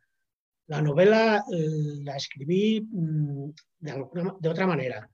La 0.68 0.82
novela 0.82 1.44
eh, 1.52 2.04
la 2.04 2.16
escribí 2.16 2.82
mm, 2.82 3.50
de, 3.80 4.50
otra 4.50 4.68
manera. 4.68 5.10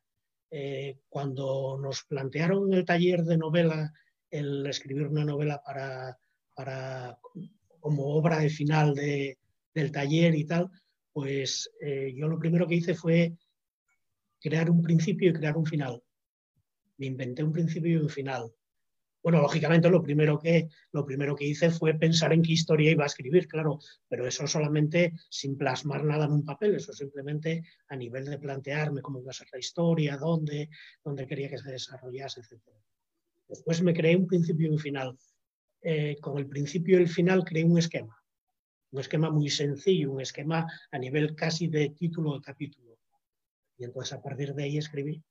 Eh, 0.50 1.00
cuando 1.10 1.78
nos 1.82 2.04
plantearon 2.06 2.74
el 2.74 2.86
taller 2.86 3.24
de 3.24 3.38
novela 3.38 3.92
el 4.30 4.66
escribir 4.68 5.08
una 5.08 5.26
novela 5.26 5.62
para, 5.64 7.18
como 7.80 8.16
obra 8.16 8.40
de 8.40 8.50
final 8.50 8.94
del 8.94 9.92
taller 9.92 10.36
y 10.36 10.46
tal, 10.46 10.70
pues 11.14 11.70
eh, 11.82 12.14
yo 12.16 12.28
lo 12.28 12.38
primero 12.38 12.68
que 12.68 12.76
hice 12.76 12.94
fue 12.94 13.34
crear 14.40 14.70
un 14.70 14.82
principio 14.82 15.30
y 15.30 15.34
crear 15.34 15.58
un 15.58 15.66
final. 15.66 16.02
me 16.98 17.08
inventé 17.08 17.44
un 17.44 17.54
principio 17.54 17.92
y 17.92 18.02
un 18.02 18.10
final. 18.10 18.52
Bueno, 19.28 19.42
lógicamente 19.42 19.90
lo 19.90 20.02
primero, 20.02 20.40
que, 20.40 20.70
lo 20.94 21.06
primero 21.06 21.36
que 21.36 21.44
hice 21.44 21.70
fue 21.70 21.94
pensar 21.96 22.32
en 22.32 22.42
qué 22.42 22.54
historia 22.54 22.92
iba 22.92 23.04
a 23.04 23.08
escribir, 23.08 23.46
claro, 23.46 23.78
pero 24.08 24.26
eso 24.26 24.48
solamente 24.48 25.16
sin 25.30 25.58
plasmar 25.58 26.06
nada 26.06 26.28
en 26.28 26.32
un 26.32 26.46
papel, 26.46 26.76
eso 26.76 26.94
simplemente 26.94 27.62
a 27.90 27.98
nivel 27.98 28.24
de 28.24 28.40
plantearme 28.40 29.02
cómo 29.02 29.20
iba 29.20 29.32
a 29.32 29.34
ser 29.34 29.50
la 29.52 29.60
historia, 29.60 30.16
dónde, 30.16 30.70
dónde 31.04 31.28
quería 31.28 31.50
que 31.50 31.58
se 31.58 31.70
desarrollase, 31.70 32.40
etc. 32.40 32.62
Después 33.50 33.82
me 33.82 33.94
creé 33.94 34.16
un 34.16 34.28
principio 34.28 34.68
y 34.68 34.70
un 34.70 34.80
final. 34.80 35.18
Eh, 35.82 36.16
con 36.22 36.38
el 36.38 36.48
principio 36.48 36.98
y 36.98 37.02
el 37.02 37.10
final 37.10 37.44
creé 37.44 37.66
un 37.66 37.80
esquema, 37.80 38.24
un 38.92 39.02
esquema 39.02 39.30
muy 39.30 39.50
sencillo, 39.50 40.14
un 40.14 40.22
esquema 40.22 40.66
a 40.90 40.98
nivel 40.98 41.36
casi 41.36 41.68
de 41.68 41.90
título 41.90 42.36
de 42.36 42.42
capítulo. 42.44 42.98
Y 43.78 43.84
entonces 43.84 44.14
a 44.14 44.22
partir 44.22 44.54
de 44.54 44.64
ahí 44.64 44.78
escribí. 44.78 45.22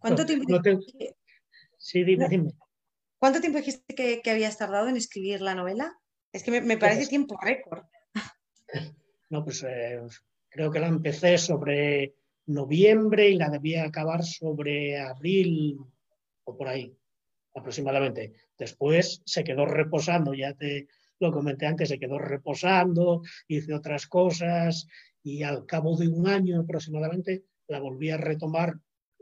¿Cuánto 0.00 0.26
tiempo? 0.26 0.60
Sí, 1.86 2.02
dime, 2.02 2.28
dime. 2.28 2.50
¿Cuánto 3.16 3.40
tiempo 3.40 3.58
dijiste 3.58 3.94
que, 3.94 4.28
habías 4.28 4.58
tardado 4.58 4.88
en 4.88 4.96
escribir 4.96 5.40
la 5.40 5.54
novela? 5.54 5.96
Es 6.32 6.42
que 6.42 6.50
me, 6.50 6.76
parece 6.76 7.02
pues 7.02 7.08
tiempo 7.08 7.38
récord. 7.40 7.84
No, 9.30 9.44
pues 9.44 9.64
eh, 9.64 10.00
creo 10.48 10.70
que 10.70 10.80
la 10.80 10.88
empecé 10.88 11.38
sobre 11.38 12.14
noviembre 12.46 13.28
y 13.28 13.36
la 13.36 13.50
debía 13.50 13.84
acabar 13.84 14.24
sobre 14.24 14.98
abril 15.00 15.78
o 16.44 16.56
por 16.56 16.68
ahí, 16.68 16.96
aproximadamente. 17.54 18.32
Después 18.58 19.22
se 19.24 19.44
quedó 19.44 19.66
reposando, 19.66 20.34
ya 20.34 20.54
te 20.54 20.88
lo 21.20 21.32
comenté 21.32 21.66
antes, 21.66 21.88
se 21.88 21.98
quedó 21.98 22.18
reposando, 22.18 23.22
hice 23.48 23.74
otras 23.74 24.06
cosas 24.08 24.88
y 25.22 25.42
al 25.44 25.66
cabo 25.66 25.96
de 25.96 26.08
un 26.08 26.28
año 26.28 26.60
aproximadamente 26.60 27.44
la 27.66 27.80
volví 27.80 28.10
a 28.10 28.16
retomar 28.16 28.74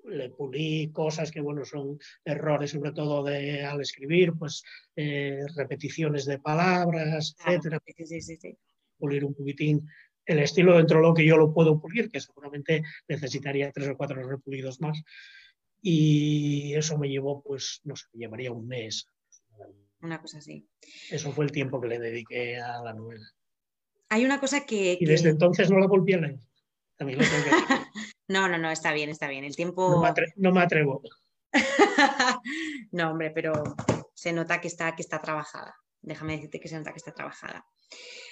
le 0.05 0.31
pulí 0.31 0.91
cosas 0.93 1.31
que, 1.31 1.41
bueno, 1.41 1.65
son 1.65 1.99
errores 2.25 2.71
sobre 2.71 2.93
todo 2.93 3.23
de, 3.25 3.65
al 3.65 3.81
escribir, 3.81 4.33
pues 4.39 4.63
eh, 4.97 5.41
repeticiones 5.57 6.27
de 6.27 6.39
palabras, 6.39 7.35
etcétera. 7.39 7.81
Pulir 8.99 9.25
un 9.25 9.35
poquitín 9.35 9.89
el 10.27 10.39
estilo 10.39 10.77
dentro 10.77 10.99
de 10.99 11.03
lo 11.03 11.15
que 11.15 11.27
yo 11.27 11.37
lo 11.37 11.53
puedo 11.53 11.81
pulir, 11.81 12.11
que 12.11 12.21
seguramente 12.21 12.83
necesitaría 13.09 13.73
tres 13.73 13.89
o 13.89 13.97
cuatro 13.97 14.27
repulidos 14.27 14.81
más. 14.81 15.03
Y 15.83 16.75
eso 16.75 16.99
me 16.99 17.09
llevó, 17.09 17.43
pues, 17.43 17.81
no 17.85 17.95
sé, 17.95 18.07
llevaría 18.15 18.53
un 18.53 18.67
mes. 18.67 19.09
Una 20.01 20.21
cosa 20.21 20.39
así. 20.39 20.67
Eso 21.11 21.33
fue 21.33 21.45
el 21.45 21.53
tiempo 21.53 21.81
que 21.81 21.89
le 21.89 21.99
dediqué 21.99 22.59
a 22.59 22.83
la 22.83 22.95
novela. 22.95 23.27
Hay 24.09 24.25
una 24.25 24.41
cosa 24.41 24.65
que... 24.65 24.97
Y 24.99 25.05
desde 25.05 25.31
entonces 25.31 25.71
no 25.71 25.79
la 25.79 25.87
volví 25.87 26.15
a 26.15 26.19
leer. 26.19 26.39
También 26.97 27.19
lo 27.19 27.25
tengo 27.25 27.45
que 27.45 27.51
No, 28.29 28.49
no, 28.49 28.59
no, 28.59 28.71
está 28.71 28.93
bien, 28.93 29.11
está 29.11 29.29
bien. 29.29 29.45
El 29.45 29.57
tiempo. 29.57 29.91
No 30.37 30.53
me, 30.53 30.61
atrevo. 30.63 31.03
no, 32.93 33.11
hombre, 33.11 33.31
pero 33.31 33.53
se 34.15 34.33
nota 34.33 34.61
que 34.61 34.69
está, 34.69 34.95
que 34.95 35.03
está 35.03 35.21
trabajada. 35.21 35.75
Déjame 36.01 36.35
decirte 36.35 36.61
que 36.61 36.69
se 36.69 36.77
nota 36.77 36.93
que 36.93 36.99
está 36.99 37.13
trabajada. 37.13 37.67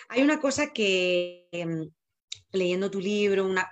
Hay 0.09 0.23
una 0.23 0.41
cosa 0.41 0.73
que 0.73 1.49
em, 1.53 1.91
leyendo 2.53 2.91
tu 2.91 3.01
libro, 3.01 3.47
una, 3.47 3.71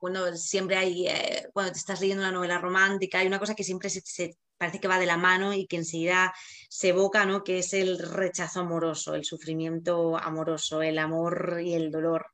bueno, 0.00 0.34
siempre 0.36 0.76
hay, 0.76 1.06
eh, 1.08 1.48
cuando 1.52 1.72
te 1.72 1.78
estás 1.78 2.00
leyendo 2.00 2.22
una 2.22 2.32
novela 2.32 2.58
romántica, 2.58 3.18
hay 3.18 3.26
una 3.26 3.38
cosa 3.38 3.54
que 3.54 3.64
siempre 3.64 3.90
se, 3.90 4.36
parece 4.56 4.80
que 4.80 4.88
va 4.88 4.98
de 4.98 5.06
la 5.06 5.16
mano 5.16 5.52
y 5.52 5.66
que 5.66 5.76
enseguida 5.76 6.32
se 6.68 6.88
evoca, 6.88 7.26
¿no? 7.26 7.44
Que 7.44 7.58
es 7.58 7.72
el 7.72 7.98
rechazo 7.98 8.60
amoroso, 8.60 9.14
el 9.14 9.24
sufrimiento 9.24 10.16
amoroso, 10.16 10.82
el 10.82 10.98
amor 10.98 11.60
y 11.62 11.74
el 11.74 11.90
dolor. 11.90 12.26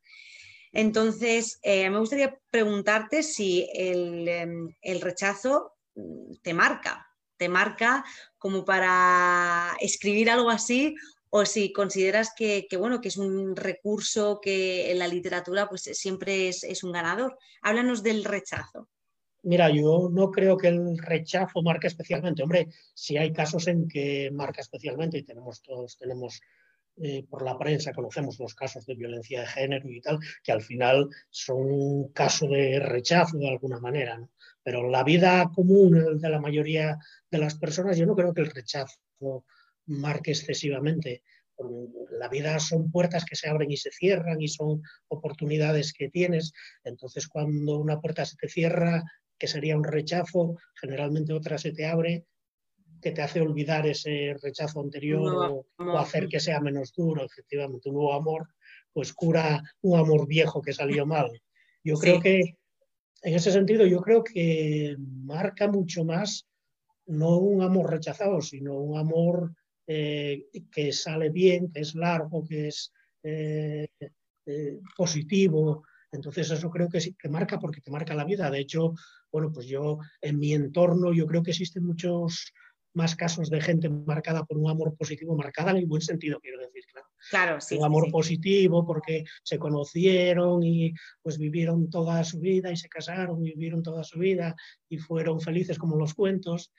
Entonces, 0.72 1.58
eh, 1.62 1.90
me 1.90 1.98
gustaría 1.98 2.38
preguntarte 2.50 3.22
si 3.22 3.68
em, 3.74 4.74
el, 4.80 5.00
rechazo 5.00 5.74
mm, 5.94 6.36
te 6.42 6.54
marca, 6.54 7.06
te 7.36 7.48
marca 7.48 8.04
como 8.38 8.64
para 8.64 9.76
escribir 9.80 10.30
algo 10.30 10.50
así 10.50 10.94
o 11.28 11.44
si 11.44 11.72
consideras 11.72 12.32
que, 12.36 12.66
bueno, 12.78 13.00
que 13.00 13.08
es 13.08 13.16
un 13.16 13.54
recurso 13.56 14.40
que 14.42 14.90
en 14.90 14.98
la 14.98 15.08
literatura 15.08 15.68
pues, 15.68 15.82
siempre 15.82 16.48
es, 16.48 16.64
es, 16.64 16.84
un 16.84 16.92
ganador. 16.92 17.38
Háblanos 17.62 18.02
del 18.02 18.24
rechazo. 18.24 18.88
Mira, 19.44 19.70
yo 19.70 20.08
no 20.12 20.30
creo 20.30 20.56
que 20.56 20.68
el 20.68 20.98
rechazo 20.98 21.62
marque 21.62 21.88
especialmente. 21.88 22.42
Hombre, 22.42 22.68
si 22.94 23.16
hay 23.16 23.32
casos 23.32 23.66
en 23.66 23.88
que 23.88 24.30
marca 24.32 24.60
especialmente 24.60 25.18
y 25.18 25.24
tenemos 25.24 25.62
todos 25.62 25.98
tenemos 25.98 26.40
eh, 27.00 27.25
por 27.28 27.42
la 27.42 27.58
prensa 27.58 27.92
conocemos 27.92 28.38
los 28.38 28.54
casos 28.54 28.84
de 28.84 28.94
violencia 28.94 29.40
de 29.40 29.46
género 29.46 29.88
y 29.88 30.00
tal, 30.00 30.18
que 30.42 30.52
al 30.52 30.62
final 30.62 31.08
son 31.30 31.70
un 31.70 32.12
caso 32.12 32.46
de 32.46 32.78
rechazo 32.80 33.38
de 33.38 33.49
alguna 33.49 33.78
manera. 33.80 34.18
¿no? 34.18 34.30
Pero 34.62 34.88
la 34.88 35.02
vida 35.02 35.50
común 35.54 36.18
de 36.20 36.30
la 36.30 36.40
mayoría 36.40 36.99
de 37.30 37.38
las 37.38 37.56
personas, 37.56 37.96
yo 37.96 38.06
no 38.06 38.14
creo 38.14 38.34
que 38.34 38.42
el 38.42 38.50
rechazo 38.50 38.99
marque 39.87 40.32
excesivamente. 40.32 41.22
La 42.18 42.28
vida 42.28 42.58
son 42.58 42.90
puertas 42.90 43.25
que 43.25 43.37
se 43.37 43.49
abren 43.49 43.70
y 43.70 43.76
se 43.76 43.90
cierran 43.90 44.40
y 44.40 44.49
son 44.49 44.82
oportunidades 45.08 45.92
que 45.92 46.08
tienes. 46.08 46.52
Entonces, 46.84 47.28
cuando 47.28 47.78
una 47.78 48.00
puerta 48.00 48.25
se 48.25 48.37
te 48.37 48.49
cierra, 48.49 49.02
que 49.38 49.49
sería 49.49 49.76
un 49.76 49.84
rechazo, 49.84 50.56
generalmente 50.80 51.32
otra 51.32 51.58
se 51.58 51.72
te 51.72 51.87
abre 51.87 52.26
que 53.02 53.11
te 53.11 53.21
hace 53.21 53.40
olvidar 53.40 53.87
ese 53.87 54.37
rechazo 54.40 54.80
anterior 54.80 55.64
o, 55.78 55.99
hacer 55.99 56.28
que 56.28 56.40
sea 56.40 56.61
menos 56.61 56.92
duro, 56.94 57.25
efectivamente, 57.25 57.88
un 57.88 57.97
nuevo 57.97 58.14
amor, 58.14 58.49
pues 58.92 59.12
cura 59.12 59.62
un 59.82 59.99
amor 59.99 60.26
viejo 60.26 60.62
que 60.62 60.73
salió 60.73 61.04
mal. 61.04 61.30
Yo 61.85 61.97
creo 61.97 62.21
que, 62.21 62.56
en 63.23 63.35
ese 63.35 63.50
sentido, 63.50 63.87
yo 63.87 64.00
creo 64.00 64.23
que 64.23 64.97
marca 64.99 65.68
mucho 65.68 66.04
más 66.04 66.47
no 67.06 67.38
un 67.38 67.62
amor 67.62 67.90
rechazado, 67.90 68.40
sino 68.40 68.75
un 68.75 68.99
amor 68.99 69.52
eh, 69.87 70.47
que 70.71 70.92
sale 70.92 71.30
bien, 71.30 71.71
que 71.71 71.80
es 71.80 71.94
largo, 71.94 72.44
que 72.44 72.68
es 72.68 72.92
eh, 73.23 73.88
eh, 74.47 74.78
positivo. 74.97 75.85
Entonces 76.12 76.50
eso 76.50 76.71
creo 76.71 76.88
que 76.88 77.00
sí, 77.00 77.14
que 77.14 77.28
marca 77.28 77.59
porque 77.59 77.80
te 77.80 77.90
marca 77.90 78.14
la 78.14 78.25
vida. 78.25 78.50
De 78.50 78.61
hecho, 78.61 78.94
bueno, 79.30 79.50
pues 79.52 79.66
yo 79.66 79.99
en 80.21 80.38
mi 80.38 80.52
entorno 80.52 81.12
yo 81.12 81.26
creo 81.26 81.42
que 81.42 81.50
existen 81.50 81.85
muchos 81.85 82.52
más 82.94 83.16
casos 83.16 83.50
de 83.50 83.61
gente 83.61 83.88
marcada 83.88 84.44
por 84.44 84.58
un 84.58 84.70
amor 84.70 84.94
positivo, 84.96 85.37
marcada 85.37 85.70
en 85.70 85.78
el 85.78 85.87
buen 85.87 86.02
sentido, 86.02 86.40
quiero 86.40 86.61
decir, 86.61 86.84
claro. 86.92 87.08
Claro, 87.30 87.61
sí. 87.61 87.76
Un 87.76 87.84
amor 87.84 88.11
positivo 88.11 88.84
porque 88.84 89.25
se 89.42 89.58
conocieron 89.58 90.62
y 90.62 90.92
pues 91.22 91.38
vivieron 91.38 91.88
toda 91.88 92.25
su 92.25 92.40
vida 92.40 92.70
y 92.70 92.76
se 92.76 92.88
casaron 92.88 93.44
y 93.46 93.50
vivieron 93.52 93.82
toda 93.82 94.02
su 94.02 94.18
vida 94.18 94.56
y 94.88 94.99
fueron 94.99 95.40
felices 95.40 95.78
como 95.78 95.96
los 95.96 96.14
cuentos. 96.14 96.72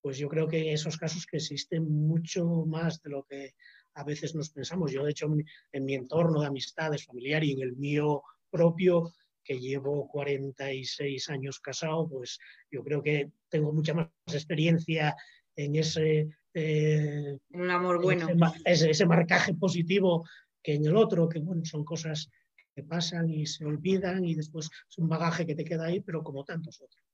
Pues 0.00 0.16
yo 0.16 0.28
creo 0.28 0.46
que 0.46 0.72
esos 0.72 0.96
casos 0.96 1.26
que 1.26 1.38
existen 1.38 1.90
mucho 1.90 2.46
más 2.66 3.02
de 3.02 3.10
lo 3.10 3.24
que 3.24 3.54
a 3.94 4.04
veces 4.04 4.34
nos 4.34 4.50
pensamos. 4.50 4.92
Yo, 4.92 5.04
de 5.04 5.10
hecho, 5.10 5.26
en 5.72 5.84
mi 5.84 5.94
entorno 5.94 6.40
de 6.40 6.46
amistades 6.46 7.04
familiar 7.04 7.42
y 7.44 7.52
en 7.52 7.62
el 7.62 7.76
mío 7.76 8.22
propio, 8.50 9.12
que 9.42 9.58
llevo 9.58 10.08
46 10.08 11.28
años 11.30 11.60
casado, 11.60 12.08
pues 12.08 12.38
yo 12.70 12.84
creo 12.84 13.02
que 13.02 13.32
tengo 13.48 13.72
mucha 13.72 13.94
más 13.94 14.08
experiencia 14.32 15.16
en 15.64 15.76
ese... 15.76 16.28
Eh, 16.52 17.38
un 17.52 17.70
amor 17.70 18.02
bueno. 18.02 18.26
Ese, 18.64 18.90
ese, 18.90 19.06
marcaje 19.06 19.54
positivo 19.54 20.26
que 20.62 20.74
en 20.74 20.84
el 20.84 20.96
otro, 20.96 21.28
que 21.28 21.38
bueno, 21.38 21.64
son 21.64 21.84
cosas 21.84 22.28
que 22.74 22.82
pasan 22.82 23.30
y 23.30 23.46
se 23.46 23.64
olvidan 23.64 24.24
y 24.24 24.34
después 24.34 24.68
es 24.88 24.98
un 24.98 25.08
bagaje 25.08 25.46
que 25.46 25.54
te 25.54 25.64
queda 25.64 25.86
ahí, 25.86 26.00
pero 26.00 26.22
como 26.22 26.44
tantos 26.44 26.80
otros. 26.80 27.04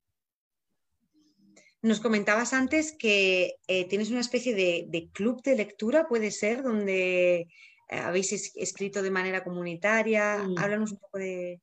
Nos 1.82 2.00
comentabas 2.00 2.52
antes 2.52 2.96
que 2.98 3.56
eh, 3.68 3.86
tienes 3.86 4.10
una 4.10 4.20
especie 4.20 4.54
de, 4.54 5.08
club 5.12 5.42
de 5.42 5.56
lectura, 5.56 6.08
puede 6.08 6.30
ser, 6.30 6.62
donde 6.62 7.40
eh, 7.40 7.48
habéis 7.88 8.32
escrito 8.56 9.02
de 9.02 9.10
manera 9.10 9.44
comunitaria. 9.44 10.44
Háblanos 10.56 10.92
un 10.92 10.98
poco 10.98 11.18
de... 11.18 11.60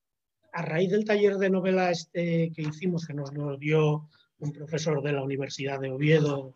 A 0.54 0.62
raíz 0.62 0.92
del 0.92 1.04
taller 1.04 1.36
de 1.38 1.50
novela 1.50 1.92
este 1.92 2.52
que 2.56 2.62
hicimos, 2.62 3.06
que 3.06 3.14
nos 3.14 3.34
lo 3.34 3.58
dio 3.58 4.08
un 4.38 4.52
profesor 4.54 5.02
de 5.02 5.12
la 5.12 5.24
Universidad 5.24 5.80
de 5.80 5.92
Oviedo, 5.92 6.54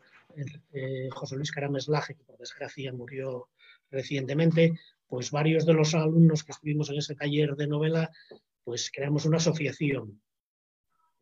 eh, 0.74 1.10
José 1.12 1.36
Luis 1.36 1.52
Carames 1.52 1.88
Laje, 1.88 2.16
que 2.16 2.24
por 2.24 2.38
desgracia 2.38 2.94
murió 2.94 3.50
recientemente, 3.90 4.74
pues 5.08 5.32
varios 5.32 5.66
de 5.66 5.74
los 5.74 5.94
alumnos 5.96 6.44
que 6.44 6.52
estuvimos 6.52 6.90
en 6.90 6.98
ese 6.98 7.16
taller 7.16 7.56
de 7.56 7.68
novela, 7.68 8.12
pues 8.64 8.92
creamos 8.92 9.26
una 9.26 9.38
asociación. 9.38 10.22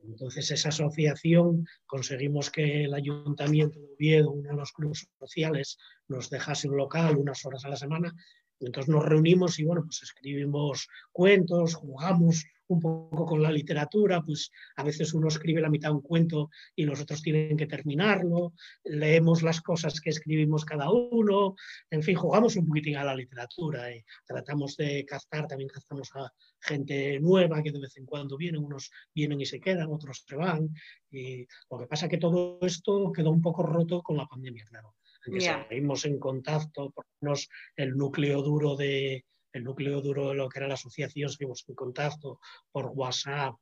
Entonces, 0.07 0.51
esa 0.51 0.69
asociación 0.69 1.67
conseguimos 1.85 2.51
que 2.51 2.83
el 2.85 2.93
Ayuntamiento 2.93 3.79
de 3.79 3.93
Oviedo, 3.93 4.31
uno 4.31 4.49
de 4.49 4.55
los 4.55 4.71
clubes 4.71 5.07
sociales, 5.19 5.77
nos 6.07 6.29
dejase 6.29 6.69
un 6.69 6.77
local 6.77 7.17
unas 7.17 7.43
horas 7.45 7.65
a 7.65 7.69
la 7.69 7.75
semana. 7.75 8.13
Entonces 8.59 8.89
nos 8.89 9.03
reunimos 9.03 9.59
y 9.59 9.65
bueno, 9.65 9.83
pues 9.83 10.01
escribimos 10.03 10.87
cuentos, 11.11 11.75
jugamos 11.75 12.45
un 12.67 12.79
poco 12.79 13.25
con 13.25 13.41
la 13.41 13.51
literatura, 13.51 14.21
pues 14.21 14.51
a 14.75 14.83
veces 14.83 15.13
uno 15.13 15.27
escribe 15.27 15.61
la 15.61 15.69
mitad 15.69 15.89
de 15.89 15.95
un 15.95 16.01
cuento 16.01 16.49
y 16.75 16.85
los 16.85 17.01
otros 17.01 17.21
tienen 17.21 17.57
que 17.57 17.67
terminarlo, 17.67 18.53
leemos 18.83 19.43
las 19.43 19.61
cosas 19.61 19.99
que 20.01 20.09
escribimos 20.09 20.65
cada 20.65 20.91
uno, 20.91 21.55
en 21.89 22.03
fin, 22.03 22.15
jugamos 22.15 22.55
un 22.55 22.67
poquitín 22.67 22.97
a 22.97 23.03
la 23.03 23.15
literatura 23.15 23.93
y 23.95 24.03
tratamos 24.25 24.75
de 24.77 25.05
captar, 25.05 25.47
también 25.47 25.69
captamos 25.69 26.09
a 26.15 26.31
gente 26.59 27.19
nueva 27.19 27.61
que 27.61 27.71
de 27.71 27.79
vez 27.79 27.97
en 27.97 28.05
cuando 28.05 28.37
vienen, 28.37 28.63
unos 28.63 28.91
vienen 29.13 29.41
y 29.41 29.45
se 29.45 29.59
quedan, 29.59 29.91
otros 29.91 30.23
se 30.27 30.35
van, 30.35 30.69
y 31.11 31.45
lo 31.69 31.79
que 31.79 31.87
pasa 31.87 32.05
es 32.05 32.09
que 32.09 32.17
todo 32.17 32.59
esto 32.61 33.11
quedó 33.11 33.31
un 33.31 33.41
poco 33.41 33.63
roto 33.63 34.01
con 34.01 34.17
la 34.17 34.25
pandemia, 34.25 34.65
claro. 34.65 34.95
Seguimos 35.39 36.05
en 36.05 36.19
contacto, 36.19 36.91
por 36.91 37.05
lo 37.05 37.11
menos 37.21 37.49
el 37.75 37.97
núcleo 37.97 38.43
duro 38.43 38.75
de, 38.75 39.25
el 39.55 39.63
núcleo 39.63 40.01
duro 40.01 40.29
de 40.29 40.35
lo 40.35 40.49
que 40.49 40.59
era 40.59 40.67
la 40.67 40.73
asociación, 40.73 41.29
seguimos 41.29 41.63
en 41.67 41.75
contacto 41.75 42.39
por 42.71 42.87
WhatsApp 42.93 43.55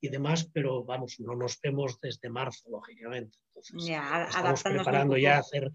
y 0.00 0.08
demás, 0.08 0.50
pero 0.52 0.84
vamos, 0.84 1.20
no 1.20 1.36
nos 1.36 1.60
vemos 1.60 2.00
desde 2.00 2.28
marzo, 2.28 2.68
lógicamente. 2.68 3.38
Entonces, 3.48 3.88
estamos 4.28 4.62
preparando 4.62 5.16
ya 5.16 5.38
hacer 5.38 5.70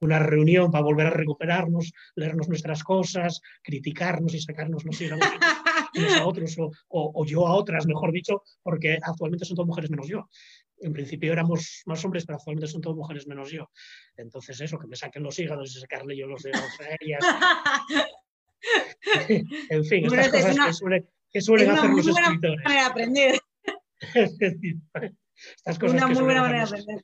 una 0.00 0.18
reunión 0.18 0.70
para 0.70 0.84
volver 0.84 1.06
a 1.06 1.10
recuperarnos, 1.10 1.90
leernos 2.16 2.48
nuestras 2.48 2.84
cosas, 2.84 3.40
criticarnos 3.62 4.34
y 4.34 4.40
sacarnos 4.40 4.84
los 4.84 5.00
unos 5.96 6.16
a 6.16 6.26
otros, 6.26 6.58
o, 6.58 6.70
o, 6.88 7.24
yo 7.24 7.46
a 7.46 7.54
otras, 7.54 7.86
mejor 7.86 8.12
dicho, 8.12 8.42
porque 8.62 8.98
actualmente 9.00 9.46
son 9.46 9.56
todas 9.56 9.68
mujeres 9.68 9.90
menos 9.90 10.06
yo 10.06 10.28
en 10.80 10.92
principio 10.92 11.32
éramos 11.32 11.82
más 11.86 12.04
hombres, 12.04 12.26
pero 12.26 12.36
actualmente 12.36 12.68
son 12.68 12.80
todas 12.80 12.96
mujeres 12.96 13.26
menos 13.26 13.50
yo. 13.50 13.70
Entonces 14.16 14.60
eso, 14.60 14.78
que 14.78 14.86
me 14.86 14.96
saquen 14.96 15.22
los 15.22 15.38
hígados 15.38 15.74
y 15.74 15.80
sacarle 15.80 16.16
yo 16.16 16.26
los 16.26 16.42
dedos 16.42 16.80
a 16.80 16.96
ellas. 17.00 17.24
en 19.70 19.84
fin, 19.84 20.04
estas 20.06 20.30
cosas 20.30 20.66
que, 20.66 20.72
suelen, 20.72 21.08
que 21.30 21.40
suelen 21.40 21.70
hacer 21.70 21.90
los 21.90 22.06
escritores. 22.06 22.64
Manera 22.64 22.82
de 22.82 22.86
aprender. 22.86 23.40
estas 25.56 25.78
cosas 25.78 25.96
una 25.96 26.08
muy 26.08 26.22
buena 26.22 26.42
manera 26.42 26.66
de 26.66 26.70
aprender. 26.70 27.02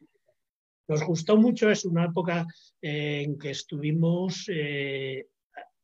Nos 0.88 1.04
gustó 1.04 1.36
mucho, 1.36 1.70
es 1.70 1.84
una 1.84 2.06
época 2.06 2.46
eh, 2.82 3.22
en 3.24 3.38
que 3.38 3.50
estuvimos, 3.50 4.50
eh, 4.52 5.28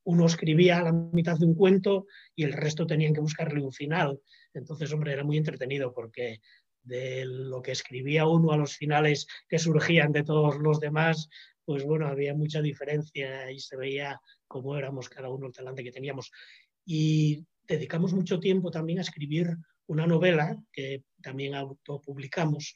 uno 0.03 0.27
escribía 0.27 0.79
a 0.79 0.83
la 0.83 0.93
mitad 0.93 1.39
de 1.39 1.47
un 1.47 1.55
cuento 1.55 2.07
y 2.35 2.43
el 2.43 2.53
resto 2.53 2.89
tenían 2.89 3.15
que 3.15 3.21
buscarle 3.21 3.63
un 3.63 3.73
final. 3.73 4.21
Entonces, 4.53 4.93
hombre, 4.93 5.13
era 5.13 5.23
muy 5.23 5.37
entretenido 5.37 5.93
porque 5.95 6.41
de 6.87 7.25
lo 7.27 7.61
que 7.61 7.73
escribía 7.73 8.27
uno 8.27 8.53
a 8.53 8.57
los 8.57 8.77
finales 8.77 9.27
que 9.49 9.59
surgían 9.59 10.13
de 10.13 10.23
todos 10.23 10.57
los 10.59 10.81
demás, 10.81 11.29
pues 11.65 11.85
bueno, 11.85 12.07
había 12.07 12.35
mucha 12.35 12.63
diferencia 12.63 13.51
y 13.51 13.59
se 13.59 13.77
veía 13.77 14.21
cómo 14.47 14.77
éramos 14.77 15.09
cada 15.09 15.29
uno 15.29 15.47
el 15.47 15.53
talante 15.53 15.83
que 15.83 15.93
teníamos. 15.93 16.31
Y 16.85 17.45
dedicamos 17.65 18.13
mucho 18.15 18.39
tiempo 18.39 18.71
también 18.71 19.01
a 19.01 19.03
escribir 19.03 19.57
una 19.87 20.07
novela 20.07 20.57
que 20.73 21.03
también 21.21 21.55
autopublicamos, 21.55 22.75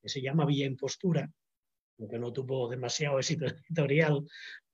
que 0.00 0.08
se 0.08 0.20
llama 0.20 0.44
Villa 0.44 0.66
Impostura, 0.66 1.30
aunque 1.98 2.18
no 2.18 2.32
tuvo 2.32 2.68
demasiado 2.68 3.18
éxito 3.18 3.46
editorial, 3.68 4.24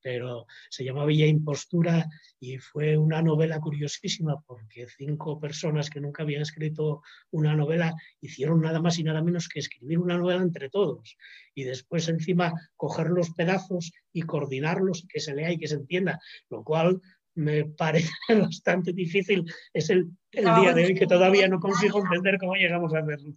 pero 0.03 0.47
se 0.71 0.85
llamaba 0.85 1.07
Villa 1.07 1.27
Impostura 1.27 2.07
y 2.41 2.59
fue 2.59 2.97
una 2.97 3.23
novela 3.23 3.61
curiosísima 3.61 4.41
porque 4.47 4.87
cinco 4.87 5.41
personas 5.41 5.91
que 5.91 6.01
nunca 6.01 6.23
habían 6.23 6.43
escrito 6.43 7.03
una 7.31 7.55
novela 7.55 7.95
hicieron 8.21 8.61
nada 8.61 8.81
más 8.81 8.99
y 8.99 9.05
nada 9.05 9.23
menos 9.23 9.49
que 9.49 9.59
escribir 9.59 9.99
una 9.99 10.17
novela 10.17 10.41
entre 10.41 10.71
todos 10.71 11.17
y 11.55 11.65
después 11.65 12.09
encima 12.09 12.53
coger 12.77 13.09
los 13.09 13.31
pedazos 13.31 13.93
y 14.13 14.23
coordinarlos, 14.23 15.07
que 15.09 15.21
se 15.21 15.35
lea 15.35 15.53
y 15.53 15.59
que 15.59 15.69
se 15.69 15.75
entienda, 15.75 16.21
lo 16.49 16.63
cual 16.63 17.01
me 17.35 17.65
parece 17.77 18.11
bastante 18.29 18.93
difícil. 18.93 19.45
Es 19.73 19.91
el, 19.91 20.11
día 20.33 20.73
de 20.75 20.87
hoy 20.87 20.95
que 20.95 21.07
todavía 21.07 21.49
no 21.49 21.59
consigo 21.59 21.99
entender 22.01 22.39
cómo 22.39 22.55
llegamos 22.55 22.95
a 22.95 23.01
hacerlo. 23.01 23.35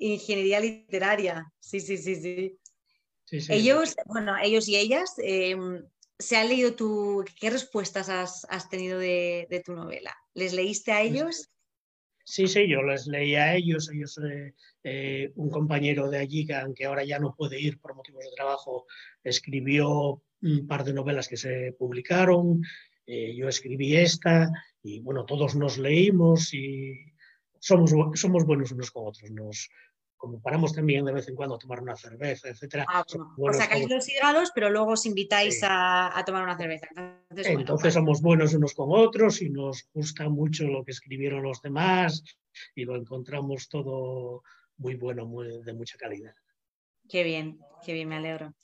Ingeniería 0.00 0.60
literaria, 0.60 1.52
sí, 1.58 1.80
sí, 1.80 1.96
sí, 1.96 2.14
sí 2.14 2.58
ellos, 3.30 3.96
bueno, 4.06 4.34
ellos 4.42 4.68
y 4.68 4.76
ellas, 4.76 5.14
em, 5.18 5.84
¿se 6.18 6.36
han 6.36 6.48
leído 6.48 6.74
tu, 6.74 7.24
qué 7.40 7.50
respuestas 7.50 8.08
has, 8.08 8.68
tenido 8.68 8.98
de, 8.98 9.62
tu 9.64 9.72
novela? 9.72 10.16
¿Les 10.34 10.52
leíste 10.52 10.92
a 10.92 11.02
ellos? 11.02 11.50
Sí, 12.24 12.46
sí, 12.46 12.68
yo 12.68 12.82
les 12.82 13.06
leí 13.06 13.34
a 13.36 13.54
ellos. 13.54 13.90
Ellos, 13.90 14.18
eh, 14.18 14.54
eh, 14.84 15.32
un 15.36 15.48
compañero 15.48 16.10
de 16.10 16.18
allí, 16.18 16.46
que 16.46 16.54
aunque 16.54 16.84
ahora 16.84 17.04
ya 17.04 17.18
no 17.18 17.34
puede 17.34 17.58
ir 17.60 17.80
por 17.80 17.94
motivos 17.94 18.24
de 18.24 18.36
trabajo, 18.36 18.86
escribió 19.24 20.22
un 20.42 20.66
par 20.66 20.84
de 20.84 20.92
novelas 20.92 21.28
que 21.28 21.36
se 21.36 21.74
publicaron. 21.78 22.62
Eh, 23.06 23.34
yo 23.34 23.48
escribí 23.48 23.96
esta 23.96 24.50
y 24.82 25.00
bueno, 25.00 25.24
todos 25.24 25.54
nos 25.56 25.78
leímos 25.78 26.52
y 26.52 27.14
somos, 27.58 27.94
somos 28.14 28.44
buenos 28.44 28.72
unos 28.72 28.90
con 28.90 29.06
otros. 29.06 29.30
Nos, 29.30 29.70
como 30.18 30.42
paramos 30.42 30.74
también 30.74 31.04
de 31.04 31.12
vez 31.12 31.28
en 31.28 31.36
cuando 31.36 31.54
a 31.54 31.58
tomar 31.58 31.80
una 31.80 31.96
cerveza, 31.96 32.48
etcétera. 32.48 32.84
Ah, 32.88 33.04
os 33.38 33.56
sacáis 33.56 33.88
los 33.88 34.06
hígados, 34.08 34.50
pero 34.54 34.68
luego 34.68 34.92
os 34.92 35.06
invitáis 35.06 35.60
a, 35.62 36.22
tomar 36.26 36.42
una 36.42 36.58
cerveza. 36.58 36.88
Entonces, 37.30 37.94
somos 37.94 38.20
buenos 38.20 38.52
unos 38.52 38.74
con 38.74 38.88
otros 38.90 39.40
y 39.40 39.48
nos 39.48 39.88
gusta 39.94 40.28
mucho 40.28 40.64
lo 40.64 40.84
que 40.84 40.90
escribieron 40.90 41.42
los 41.42 41.62
demás 41.62 42.24
y 42.74 42.84
lo 42.84 42.96
encontramos 42.96 43.68
todo 43.68 44.42
muy 44.76 44.96
bueno, 44.96 45.24
muy, 45.24 45.62
de 45.62 45.72
mucha 45.72 45.96
calidad. 45.96 46.34
Qué 47.08 47.22
bien, 47.22 47.60
qué 47.84 47.92
bien, 47.92 48.08
me 48.08 48.16
alegro. 48.16 48.54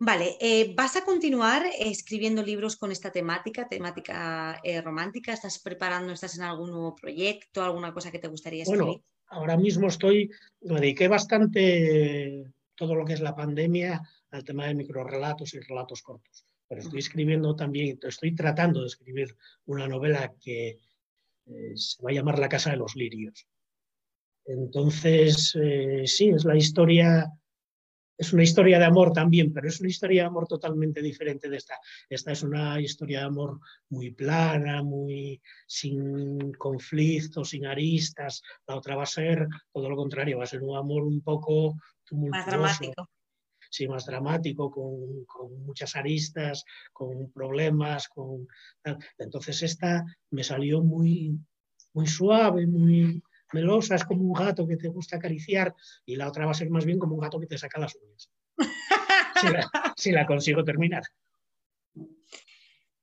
Vale, 0.00 0.36
eh, 0.40 0.74
¿vas 0.76 0.94
a 0.96 1.04
continuar 1.04 1.66
escribiendo 1.76 2.42
libros 2.42 2.76
con 2.76 2.92
esta 2.92 3.10
temática, 3.10 3.68
temática 3.68 4.60
eh, 4.62 4.80
romántica? 4.80 5.32
¿Estás 5.32 5.58
preparando, 5.58 6.12
estás 6.12 6.36
en 6.36 6.44
algún 6.44 6.70
nuevo 6.70 6.94
proyecto, 6.94 7.64
alguna 7.64 7.92
cosa 7.92 8.12
que 8.12 8.20
te 8.20 8.28
gustaría 8.28 8.62
escribir? 8.62 9.02
Ahora 9.28 9.56
mismo 9.56 9.88
estoy, 9.88 10.30
me 10.62 10.80
dediqué 10.80 11.08
bastante 11.08 12.44
todo 12.74 12.94
lo 12.94 13.04
que 13.04 13.14
es 13.14 13.20
la 13.20 13.34
pandemia 13.34 14.02
al 14.30 14.44
tema 14.44 14.66
de 14.66 14.74
microrelatos 14.74 15.54
y 15.54 15.60
relatos 15.60 16.02
cortos. 16.02 16.46
Pero 16.68 16.80
estoy 16.80 16.98
escribiendo 16.98 17.56
también, 17.56 17.98
estoy 18.02 18.34
tratando 18.34 18.80
de 18.80 18.88
escribir 18.88 19.36
una 19.66 19.88
novela 19.88 20.32
que 20.40 20.78
eh, 21.46 21.72
se 21.74 22.02
va 22.02 22.10
a 22.10 22.14
llamar 22.14 22.38
La 22.38 22.48
Casa 22.48 22.70
de 22.70 22.76
los 22.76 22.94
Lirios. 22.94 23.46
Entonces, 24.44 25.56
eh, 25.60 26.02
sí, 26.06 26.28
es 26.30 26.44
la 26.44 26.56
historia 26.56 27.32
es 28.18 28.32
una 28.32 28.42
historia 28.42 28.80
de 28.80 28.84
amor 28.84 29.12
también, 29.12 29.52
pero 29.52 29.68
es 29.68 29.80
una 29.80 29.88
historia 29.88 30.22
de 30.22 30.26
amor 30.26 30.48
totalmente 30.48 31.00
diferente 31.00 31.48
de 31.48 31.56
esta. 31.56 31.78
Esta 32.10 32.32
es 32.32 32.42
una 32.42 32.80
historia 32.80 33.20
de 33.20 33.26
amor 33.26 33.60
muy 33.90 34.10
plana, 34.10 34.82
muy 34.82 35.40
sin 35.66 36.52
conflictos, 36.54 37.50
sin 37.50 37.64
aristas. 37.64 38.42
La 38.66 38.76
otra 38.76 38.96
va 38.96 39.04
a 39.04 39.06
ser 39.06 39.46
todo 39.72 39.88
lo 39.88 39.96
contrario, 39.96 40.38
va 40.38 40.44
a 40.44 40.48
ser 40.48 40.62
un 40.62 40.76
amor 40.76 41.04
un 41.04 41.20
poco 41.22 41.76
tumultuoso. 42.04 42.58
Más 42.58 42.80
dramático. 42.80 43.08
Sí, 43.70 43.86
más 43.86 44.06
dramático, 44.06 44.70
con, 44.70 45.24
con 45.26 45.62
muchas 45.62 45.94
aristas, 45.94 46.64
con 46.92 47.30
problemas, 47.30 48.08
con... 48.08 48.48
Entonces 49.18 49.62
esta 49.62 50.04
me 50.30 50.42
salió 50.42 50.82
muy, 50.82 51.38
muy 51.92 52.06
suave, 52.06 52.66
muy, 52.66 53.22
melosa, 53.52 53.94
es 53.94 54.04
como 54.04 54.22
un 54.22 54.32
gato 54.32 54.66
que 54.66 54.76
te 54.76 54.88
gusta 54.88 55.16
acariciar 55.16 55.74
y 56.04 56.16
la 56.16 56.28
otra 56.28 56.44
va 56.44 56.52
a 56.52 56.54
ser 56.54 56.70
más 56.70 56.84
bien 56.84 56.98
como 56.98 57.14
un 57.14 57.20
gato 57.20 57.40
que 57.40 57.46
te 57.46 57.58
saca 57.58 57.80
las 57.80 57.96
uñas. 57.96 58.30
si, 59.96 60.12
la, 60.12 60.26
consigo 60.26 60.64
terminar. 60.64 61.02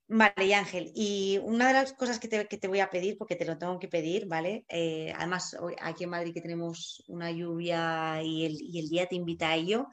Vale, 0.08 0.54
Ángel, 0.54 0.92
y 0.94 1.40
una 1.42 1.66
de 1.66 1.72
las 1.74 1.92
cosas 1.92 2.20
que 2.20 2.28
te, 2.28 2.68
voy 2.68 2.78
a 2.78 2.90
pedir, 2.90 3.18
porque 3.18 3.34
te 3.34 3.44
lo 3.44 3.58
tengo 3.58 3.80
que 3.80 3.88
pedir, 3.88 4.26
¿vale? 4.26 4.64
Eh, 4.68 5.12
además, 5.16 5.56
aquí 5.82 6.04
en 6.04 6.10
Madrid 6.10 6.32
que 6.32 6.40
tenemos 6.40 7.02
una 7.08 7.32
lluvia 7.32 8.22
y 8.22 8.44
el, 8.44 8.88
día 8.88 9.06
te 9.06 9.16
invita 9.16 9.50
a 9.50 9.56
ello, 9.56 9.88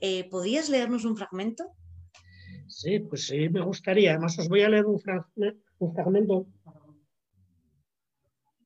eh, 0.00 0.26
¿podrías 0.30 0.70
leernos 0.70 1.04
un 1.04 1.14
fragmento? 1.14 1.72
Sí, 2.68 3.00
pues 3.00 3.26
sí, 3.26 3.50
me 3.50 3.60
gustaría. 3.60 4.12
Además, 4.12 4.38
os 4.38 4.48
voy 4.48 4.62
a 4.62 4.70
leer 4.70 4.86
un, 4.86 4.98
un 5.78 5.94
fragmento 5.94 6.46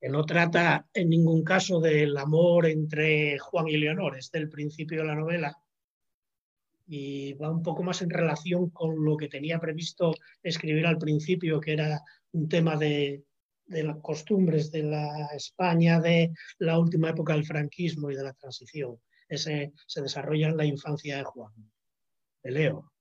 que 0.05 0.11
no 0.11 0.27
trata 0.27 0.87
en 0.93 1.09
ningún 1.09 1.43
caso 1.43 1.81
del 1.81 2.15
amor 2.19 2.67
entre 2.67 3.39
Juan 3.39 3.69
y 3.69 3.79
Leonor, 3.79 4.19
es 4.19 4.31
del 4.31 4.51
principio 4.51 5.01
de 5.01 5.07
la 5.07 5.15
novela 5.15 5.57
y 6.87 7.33
va 7.33 7.51
un 7.51 7.63
poco 7.63 7.83
más 7.83 8.03
en 8.03 8.11
relación 8.11 8.69
con 8.69 9.03
lo 9.03 9.17
que 9.17 9.29
tenía 9.29 9.59
previsto 9.59 10.13
escribir 10.43 10.85
al 10.87 10.99
principio, 10.99 11.59
que 11.59 11.73
era 11.73 12.03
un 12.33 12.51
tema 12.51 12.77
de, 12.77 13.25
las 13.67 13.97
costumbres 14.03 14.71
de 14.71 14.83
la 14.83 15.29
España 15.35 15.99
de 16.01 16.35
la 16.59 16.79
última 16.79 17.09
época 17.09 17.33
del 17.33 17.47
franquismo 17.47 18.11
y 18.11 18.15
de 18.15 18.25
la 18.25 18.35
transición. 18.35 19.01
Ese 19.27 19.73
se 19.87 20.03
desarrolla 20.03 20.49
en 20.49 20.59
la 20.59 20.67
infancia 20.67 21.17
de 21.17 21.25
Juan, 21.25 21.55
de 22.43 22.51
Leo. 22.51 22.93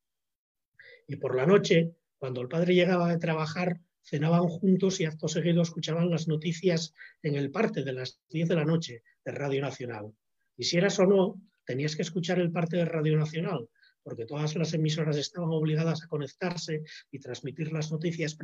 Y 1.06 1.18
por 1.18 1.36
la 1.36 1.46
noche, 1.46 1.98
cuando 2.18 2.40
el 2.40 2.48
padre 2.48 2.74
llegaba 2.74 3.10
de 3.10 3.18
trabajar, 3.18 3.82
cenaban 4.04 4.48
juntos 4.48 5.00
y 5.00 5.06
acto 5.06 5.28
seguido 5.28 5.62
escuchaban 5.62 6.10
las 6.10 6.28
noticias 6.28 6.94
en 7.22 7.36
el 7.36 7.52
parte 7.52 7.84
de 7.84 7.94
las 7.94 8.20
10 8.30 8.50
de 8.50 8.56
la 8.56 8.66
noche 8.66 9.04
de 9.24 9.32
Radio 9.32 9.62
Nacional. 9.62 10.14
Y 10.58 10.66
si 10.66 10.78
eras 10.78 11.00
o 11.00 11.06
no, 11.06 11.42
tenías 11.66 11.96
que 11.96 12.02
escuchar 12.02 12.40
el 12.40 12.52
parte 12.52 12.78
de 12.78 12.86
Radio 12.86 13.18
Nacional, 13.18 13.70
porque 14.04 14.26
todas 14.26 14.56
las 14.56 14.74
emisoras 14.74 15.18
estaban 15.18 15.50
obligadas 15.50 16.04
a 16.04 16.08
conectarse 16.08 16.84
y 17.10 17.20
transmitir 17.20 17.72
las 17.72 17.92
noticias 17.92 18.38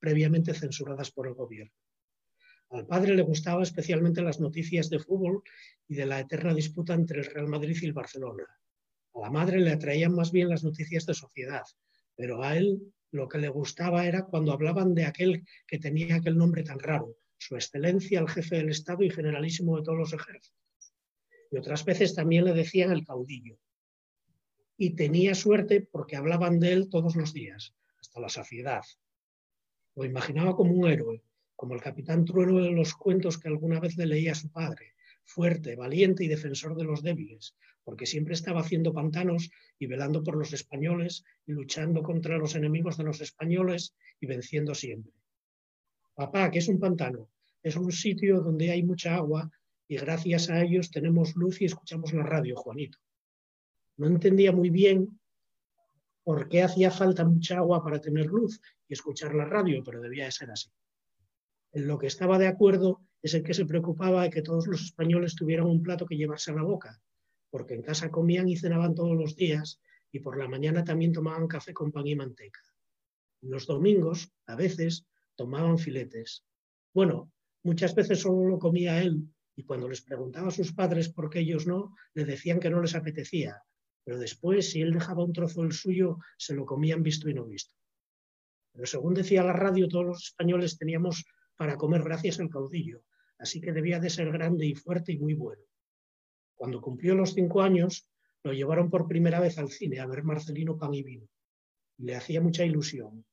previamente 0.00 0.54
censuradas 0.54 1.10
por 1.10 1.28
el 1.28 1.34
gobierno. 1.34 1.74
Al 2.70 2.86
padre 2.86 3.14
le 3.14 3.22
gustaban 3.22 3.62
especialmente 3.62 4.22
las 4.22 4.40
noticias 4.40 4.88
de 4.90 4.98
fútbol 4.98 5.42
y 5.86 5.94
de 5.94 6.06
la 6.06 6.20
eterna 6.20 6.54
disputa 6.54 6.94
entre 6.94 7.20
el 7.20 7.26
Real 7.26 7.46
Madrid 7.46 7.76
y 7.80 7.86
el 7.86 7.92
Barcelona. 7.92 8.44
A 9.14 9.20
la 9.20 9.30
madre 9.30 9.60
le 9.60 9.70
atraían 9.70 10.14
más 10.14 10.32
bien 10.32 10.48
las 10.48 10.64
noticias 10.64 11.06
de 11.06 11.14
sociedad, 11.14 11.62
pero 12.16 12.42
a 12.42 12.56
él 12.56 12.80
lo 13.14 13.28
que 13.28 13.38
le 13.38 13.48
gustaba 13.48 14.06
era 14.06 14.24
cuando 14.24 14.52
hablaban 14.52 14.92
de 14.92 15.04
aquel 15.04 15.46
que 15.68 15.78
tenía 15.78 16.16
aquel 16.16 16.36
nombre 16.36 16.64
tan 16.64 16.80
raro, 16.80 17.16
su 17.38 17.54
excelencia, 17.54 18.18
el 18.18 18.28
jefe 18.28 18.56
del 18.56 18.70
Estado 18.70 19.04
y 19.04 19.10
generalísimo 19.10 19.76
de 19.76 19.84
todos 19.84 19.98
los 19.98 20.12
ejércitos. 20.12 20.52
Y 21.52 21.56
otras 21.56 21.84
veces 21.84 22.16
también 22.16 22.44
le 22.44 22.52
decían 22.52 22.90
el 22.90 23.06
caudillo. 23.06 23.56
Y 24.76 24.96
tenía 24.96 25.36
suerte 25.36 25.80
porque 25.80 26.16
hablaban 26.16 26.58
de 26.58 26.72
él 26.72 26.88
todos 26.90 27.14
los 27.14 27.32
días, 27.32 27.72
hasta 28.00 28.18
la 28.18 28.28
saciedad. 28.28 28.82
Lo 29.94 30.04
imaginaba 30.04 30.56
como 30.56 30.72
un 30.72 30.90
héroe, 30.90 31.22
como 31.54 31.74
el 31.74 31.80
capitán 31.80 32.24
Trueno 32.24 32.60
de 32.60 32.72
los 32.72 32.94
cuentos 32.94 33.38
que 33.38 33.46
alguna 33.46 33.78
vez 33.78 33.96
le 33.96 34.06
leía 34.06 34.34
su 34.34 34.50
padre, 34.50 34.94
fuerte, 35.24 35.76
valiente 35.76 36.24
y 36.24 36.28
defensor 36.28 36.76
de 36.76 36.84
los 36.84 37.02
débiles, 37.02 37.56
porque 37.82 38.06
siempre 38.06 38.34
estaba 38.34 38.60
haciendo 38.60 38.92
pantanos 38.92 39.50
y 39.78 39.86
velando 39.86 40.22
por 40.22 40.36
los 40.36 40.52
españoles 40.52 41.24
y 41.46 41.52
luchando 41.52 42.02
contra 42.02 42.38
los 42.38 42.54
enemigos 42.54 42.96
de 42.96 43.04
los 43.04 43.20
españoles 43.20 43.94
y 44.20 44.26
venciendo 44.26 44.74
siempre. 44.74 45.12
Papá, 46.14 46.50
¿qué 46.50 46.58
es 46.58 46.68
un 46.68 46.78
pantano? 46.78 47.30
Es 47.62 47.76
un 47.76 47.90
sitio 47.90 48.40
donde 48.40 48.70
hay 48.70 48.82
mucha 48.82 49.16
agua 49.16 49.50
y 49.88 49.96
gracias 49.96 50.48
a 50.50 50.62
ellos 50.62 50.90
tenemos 50.90 51.34
luz 51.34 51.60
y 51.60 51.64
escuchamos 51.64 52.12
la 52.12 52.22
radio, 52.22 52.56
Juanito. 52.56 52.98
No 53.96 54.06
entendía 54.06 54.52
muy 54.52 54.70
bien 54.70 55.20
por 56.22 56.48
qué 56.48 56.62
hacía 56.62 56.90
falta 56.90 57.24
mucha 57.24 57.58
agua 57.58 57.82
para 57.82 58.00
tener 58.00 58.26
luz 58.26 58.60
y 58.88 58.94
escuchar 58.94 59.34
la 59.34 59.44
radio, 59.44 59.82
pero 59.84 60.00
debía 60.00 60.24
de 60.24 60.32
ser 60.32 60.50
así. 60.50 60.70
En 61.74 61.88
lo 61.88 61.98
que 61.98 62.06
estaba 62.06 62.38
de 62.38 62.46
acuerdo 62.46 63.02
es 63.20 63.34
el 63.34 63.42
que 63.42 63.52
se 63.52 63.66
preocupaba 63.66 64.22
de 64.22 64.30
que 64.30 64.42
todos 64.42 64.68
los 64.68 64.80
españoles 64.80 65.34
tuvieran 65.34 65.66
un 65.66 65.82
plato 65.82 66.06
que 66.06 66.16
llevarse 66.16 66.52
a 66.52 66.54
la 66.54 66.62
boca, 66.62 67.02
porque 67.50 67.74
en 67.74 67.82
casa 67.82 68.12
comían 68.12 68.48
y 68.48 68.56
cenaban 68.56 68.94
todos 68.94 69.16
los 69.16 69.34
días 69.34 69.80
y 70.12 70.20
por 70.20 70.38
la 70.38 70.46
mañana 70.46 70.84
también 70.84 71.12
tomaban 71.12 71.48
café 71.48 71.74
con 71.74 71.90
pan 71.90 72.06
y 72.06 72.14
manteca. 72.14 72.60
Los 73.40 73.66
domingos, 73.66 74.30
a 74.46 74.54
veces, 74.54 75.04
tomaban 75.34 75.76
filetes. 75.76 76.44
Bueno, 76.92 77.32
muchas 77.64 77.92
veces 77.96 78.20
solo 78.20 78.46
lo 78.46 78.60
comía 78.60 79.02
él 79.02 79.28
y 79.56 79.64
cuando 79.64 79.88
les 79.88 80.02
preguntaba 80.02 80.48
a 80.48 80.52
sus 80.52 80.72
padres 80.72 81.08
por 81.08 81.28
qué 81.28 81.40
ellos 81.40 81.66
no, 81.66 81.96
le 82.14 82.24
decían 82.24 82.60
que 82.60 82.70
no 82.70 82.80
les 82.80 82.94
apetecía, 82.94 83.64
pero 84.04 84.20
después, 84.20 84.70
si 84.70 84.80
él 84.80 84.92
dejaba 84.92 85.24
un 85.24 85.32
trozo 85.32 85.62
del 85.62 85.72
suyo, 85.72 86.18
se 86.38 86.54
lo 86.54 86.66
comían 86.66 87.02
visto 87.02 87.28
y 87.28 87.34
no 87.34 87.44
visto. 87.44 87.74
Pero 88.72 88.86
según 88.86 89.14
decía 89.14 89.42
la 89.42 89.52
radio, 89.52 89.88
todos 89.88 90.06
los 90.06 90.24
españoles 90.24 90.78
teníamos 90.78 91.24
para 91.56 91.76
comer 91.76 92.02
gracias 92.02 92.40
al 92.40 92.50
caudillo, 92.50 93.02
así 93.38 93.60
que 93.60 93.72
debía 93.72 94.00
de 94.00 94.10
ser 94.10 94.30
grande 94.32 94.66
y 94.66 94.74
fuerte 94.74 95.12
y 95.12 95.18
muy 95.18 95.34
bueno. 95.34 95.62
Cuando 96.54 96.80
cumplió 96.80 97.14
los 97.14 97.34
cinco 97.34 97.62
años, 97.62 98.08
lo 98.42 98.52
llevaron 98.52 98.90
por 98.90 99.06
primera 99.06 99.40
vez 99.40 99.58
al 99.58 99.70
cine 99.70 100.00
a 100.00 100.06
ver 100.06 100.24
Marcelino 100.24 100.76
Pan 100.76 100.94
y 100.94 101.02
Vino. 101.02 101.28
le 101.98 102.16
hacía 102.16 102.40
mucha 102.40 102.64
ilusión. 102.64 103.24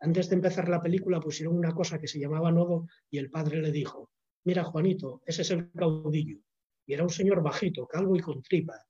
Antes 0.00 0.28
de 0.28 0.36
empezar 0.36 0.68
la 0.68 0.80
película 0.80 1.20
pusieron 1.20 1.56
una 1.56 1.74
cosa 1.74 1.98
que 1.98 2.06
se 2.06 2.20
llamaba 2.20 2.52
nodo 2.52 2.86
y 3.10 3.18
el 3.18 3.30
padre 3.30 3.60
le 3.60 3.72
dijo, 3.72 4.10
mira 4.44 4.62
Juanito, 4.62 5.22
ese 5.26 5.42
es 5.42 5.50
el 5.50 5.70
caudillo. 5.72 6.38
Y 6.86 6.94
era 6.94 7.02
un 7.02 7.10
señor 7.10 7.42
bajito, 7.42 7.86
calvo 7.86 8.16
y 8.16 8.20
con 8.20 8.42
tripa. 8.42 8.86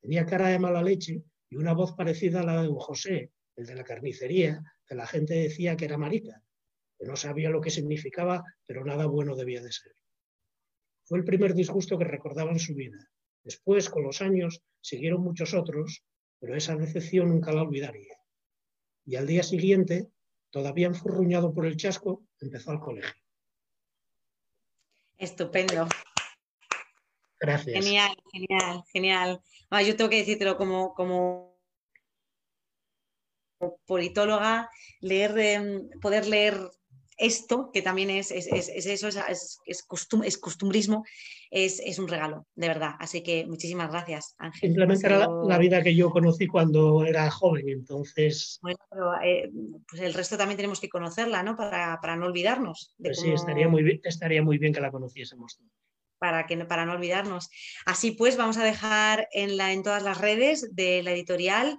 Tenía 0.00 0.26
cara 0.26 0.48
de 0.48 0.58
mala 0.58 0.82
leche 0.82 1.22
y 1.48 1.56
una 1.56 1.72
voz 1.72 1.92
parecida 1.92 2.40
a 2.40 2.44
la 2.44 2.62
de 2.62 2.68
un 2.68 2.78
José, 2.78 3.32
el 3.56 3.66
de 3.66 3.74
la 3.76 3.84
carnicería, 3.84 4.62
que 4.86 4.94
la 4.94 5.06
gente 5.06 5.34
decía 5.34 5.76
que 5.76 5.84
era 5.84 5.96
marica 5.96 6.42
no 7.06 7.16
sabía 7.16 7.50
lo 7.50 7.60
que 7.60 7.70
significaba, 7.70 8.44
pero 8.66 8.84
nada 8.84 9.06
bueno 9.06 9.36
debía 9.36 9.62
de 9.62 9.72
ser. 9.72 9.94
Fue 11.04 11.18
el 11.18 11.24
primer 11.24 11.54
disgusto 11.54 11.98
que 11.98 12.04
recordaba 12.04 12.50
en 12.50 12.58
su 12.58 12.74
vida. 12.74 12.98
Después, 13.42 13.88
con 13.88 14.02
los 14.02 14.20
años, 14.20 14.60
siguieron 14.80 15.22
muchos 15.22 15.54
otros, 15.54 16.04
pero 16.38 16.56
esa 16.56 16.76
decepción 16.76 17.30
nunca 17.30 17.52
la 17.52 17.62
olvidaría. 17.62 18.16
Y 19.06 19.16
al 19.16 19.26
día 19.26 19.42
siguiente, 19.42 20.08
todavía 20.50 20.88
enfurruñado 20.88 21.54
por 21.54 21.66
el 21.66 21.76
chasco, 21.76 22.24
empezó 22.40 22.72
al 22.72 22.80
colegio. 22.80 23.22
Estupendo. 25.16 25.88
Gracias. 27.40 27.84
Genial, 27.84 28.16
genial, 28.32 28.84
genial. 28.92 29.40
yo 29.86 29.96
tengo 29.96 30.10
que 30.10 30.18
decírtelo 30.18 30.56
como, 30.56 30.94
como 30.94 31.58
politóloga, 33.86 34.70
leer, 35.00 35.38
em, 35.38 35.88
poder 36.00 36.26
leer 36.26 36.54
esto, 37.18 37.70
que 37.72 37.82
también 37.82 38.10
es, 38.10 38.30
es, 38.30 38.46
eso, 38.48 39.08
es, 39.08 39.82
costumbrismo, 40.40 41.04
es, 41.50 41.98
un 41.98 42.08
regalo, 42.08 42.46
de 42.54 42.68
verdad. 42.68 42.92
Así 43.00 43.22
que 43.22 43.44
muchísimas 43.46 43.90
gracias, 43.90 44.34
Ángel. 44.38 44.70
Simplemente 44.70 45.06
era 45.06 45.28
la, 45.28 45.58
vida 45.58 45.82
que 45.82 45.94
yo 45.94 46.10
conocí 46.10 46.46
cuando 46.46 47.04
era 47.04 47.28
joven, 47.30 47.68
entonces... 47.68 48.58
Bueno, 48.62 48.78
pero 48.88 49.20
eh, 49.22 49.50
pues 49.88 50.02
el 50.02 50.14
resto 50.14 50.38
también 50.38 50.56
tenemos 50.56 50.80
que 50.80 50.88
conocerla, 50.88 51.42
¿no? 51.42 51.56
Para, 51.56 52.16
no 52.16 52.26
olvidarnos. 52.26 52.94
pues 52.98 53.20
sí, 53.20 53.30
estaría 53.30 53.68
muy, 53.68 53.82
bien, 53.82 54.00
estaría 54.04 54.42
muy 54.42 54.58
bien 54.58 54.72
que 54.72 54.80
la 54.80 54.92
conociésemos. 54.92 55.60
Para, 56.18 56.46
que, 56.46 56.56
para 56.64 56.84
no 56.84 56.92
olvidarnos. 56.92 57.50
Así 57.84 58.12
pues, 58.12 58.36
vamos 58.36 58.58
a 58.58 58.64
dejar 58.64 59.28
en, 59.32 59.56
la, 59.56 59.72
en 59.72 59.82
todas 59.82 60.02
las 60.02 60.20
redes 60.20 60.74
de 60.74 61.02
la 61.02 61.12
editorial 61.12 61.78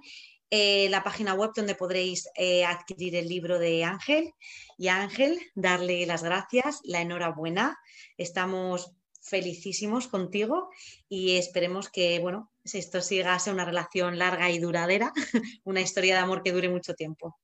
eh, 0.50 0.88
la 0.90 1.04
página 1.04 1.34
web 1.34 1.52
donde 1.54 1.74
podréis 1.74 2.28
eh, 2.34 2.64
adquirir 2.64 3.14
el 3.16 3.28
libro 3.28 3.58
de 3.58 3.84
Ángel. 3.84 4.34
Y 4.76 4.88
Ángel, 4.88 5.38
darle 5.54 6.04
las 6.06 6.22
gracias, 6.22 6.80
la 6.84 7.00
enhorabuena. 7.00 7.78
Estamos 8.16 8.92
felicísimos 9.22 10.08
contigo 10.08 10.70
y 11.08 11.36
esperemos 11.36 11.88
que 11.90 12.18
bueno, 12.20 12.50
esto 12.64 13.00
siga 13.00 13.36
a 13.36 13.50
una 13.50 13.64
relación 13.64 14.18
larga 14.18 14.50
y 14.50 14.58
duradera, 14.58 15.12
una 15.64 15.80
historia 15.80 16.14
de 16.14 16.20
amor 16.20 16.42
que 16.42 16.52
dure 16.52 16.68
mucho 16.68 16.94
tiempo. 16.94 17.38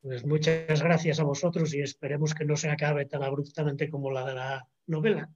Pues 0.00 0.26
muchas 0.26 0.82
gracias 0.82 1.20
a 1.20 1.24
vosotros 1.24 1.72
y 1.74 1.80
esperemos 1.80 2.34
que 2.34 2.44
no 2.44 2.56
se 2.56 2.68
acabe 2.68 3.06
tan 3.06 3.22
abruptamente 3.22 3.88
como 3.88 4.10
la 4.10 4.26
de 4.26 4.34
la 4.34 4.68
novela. 4.86 5.30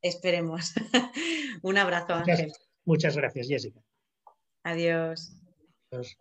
Esperemos. 0.00 0.74
Un 1.62 1.76
abrazo, 1.78 2.14
Ángel. 2.14 2.52
Muchas 2.84 3.16
gracias, 3.16 3.48
Jessica. 3.48 3.80
Adiós. 4.62 5.32
Adiós. 5.90 6.16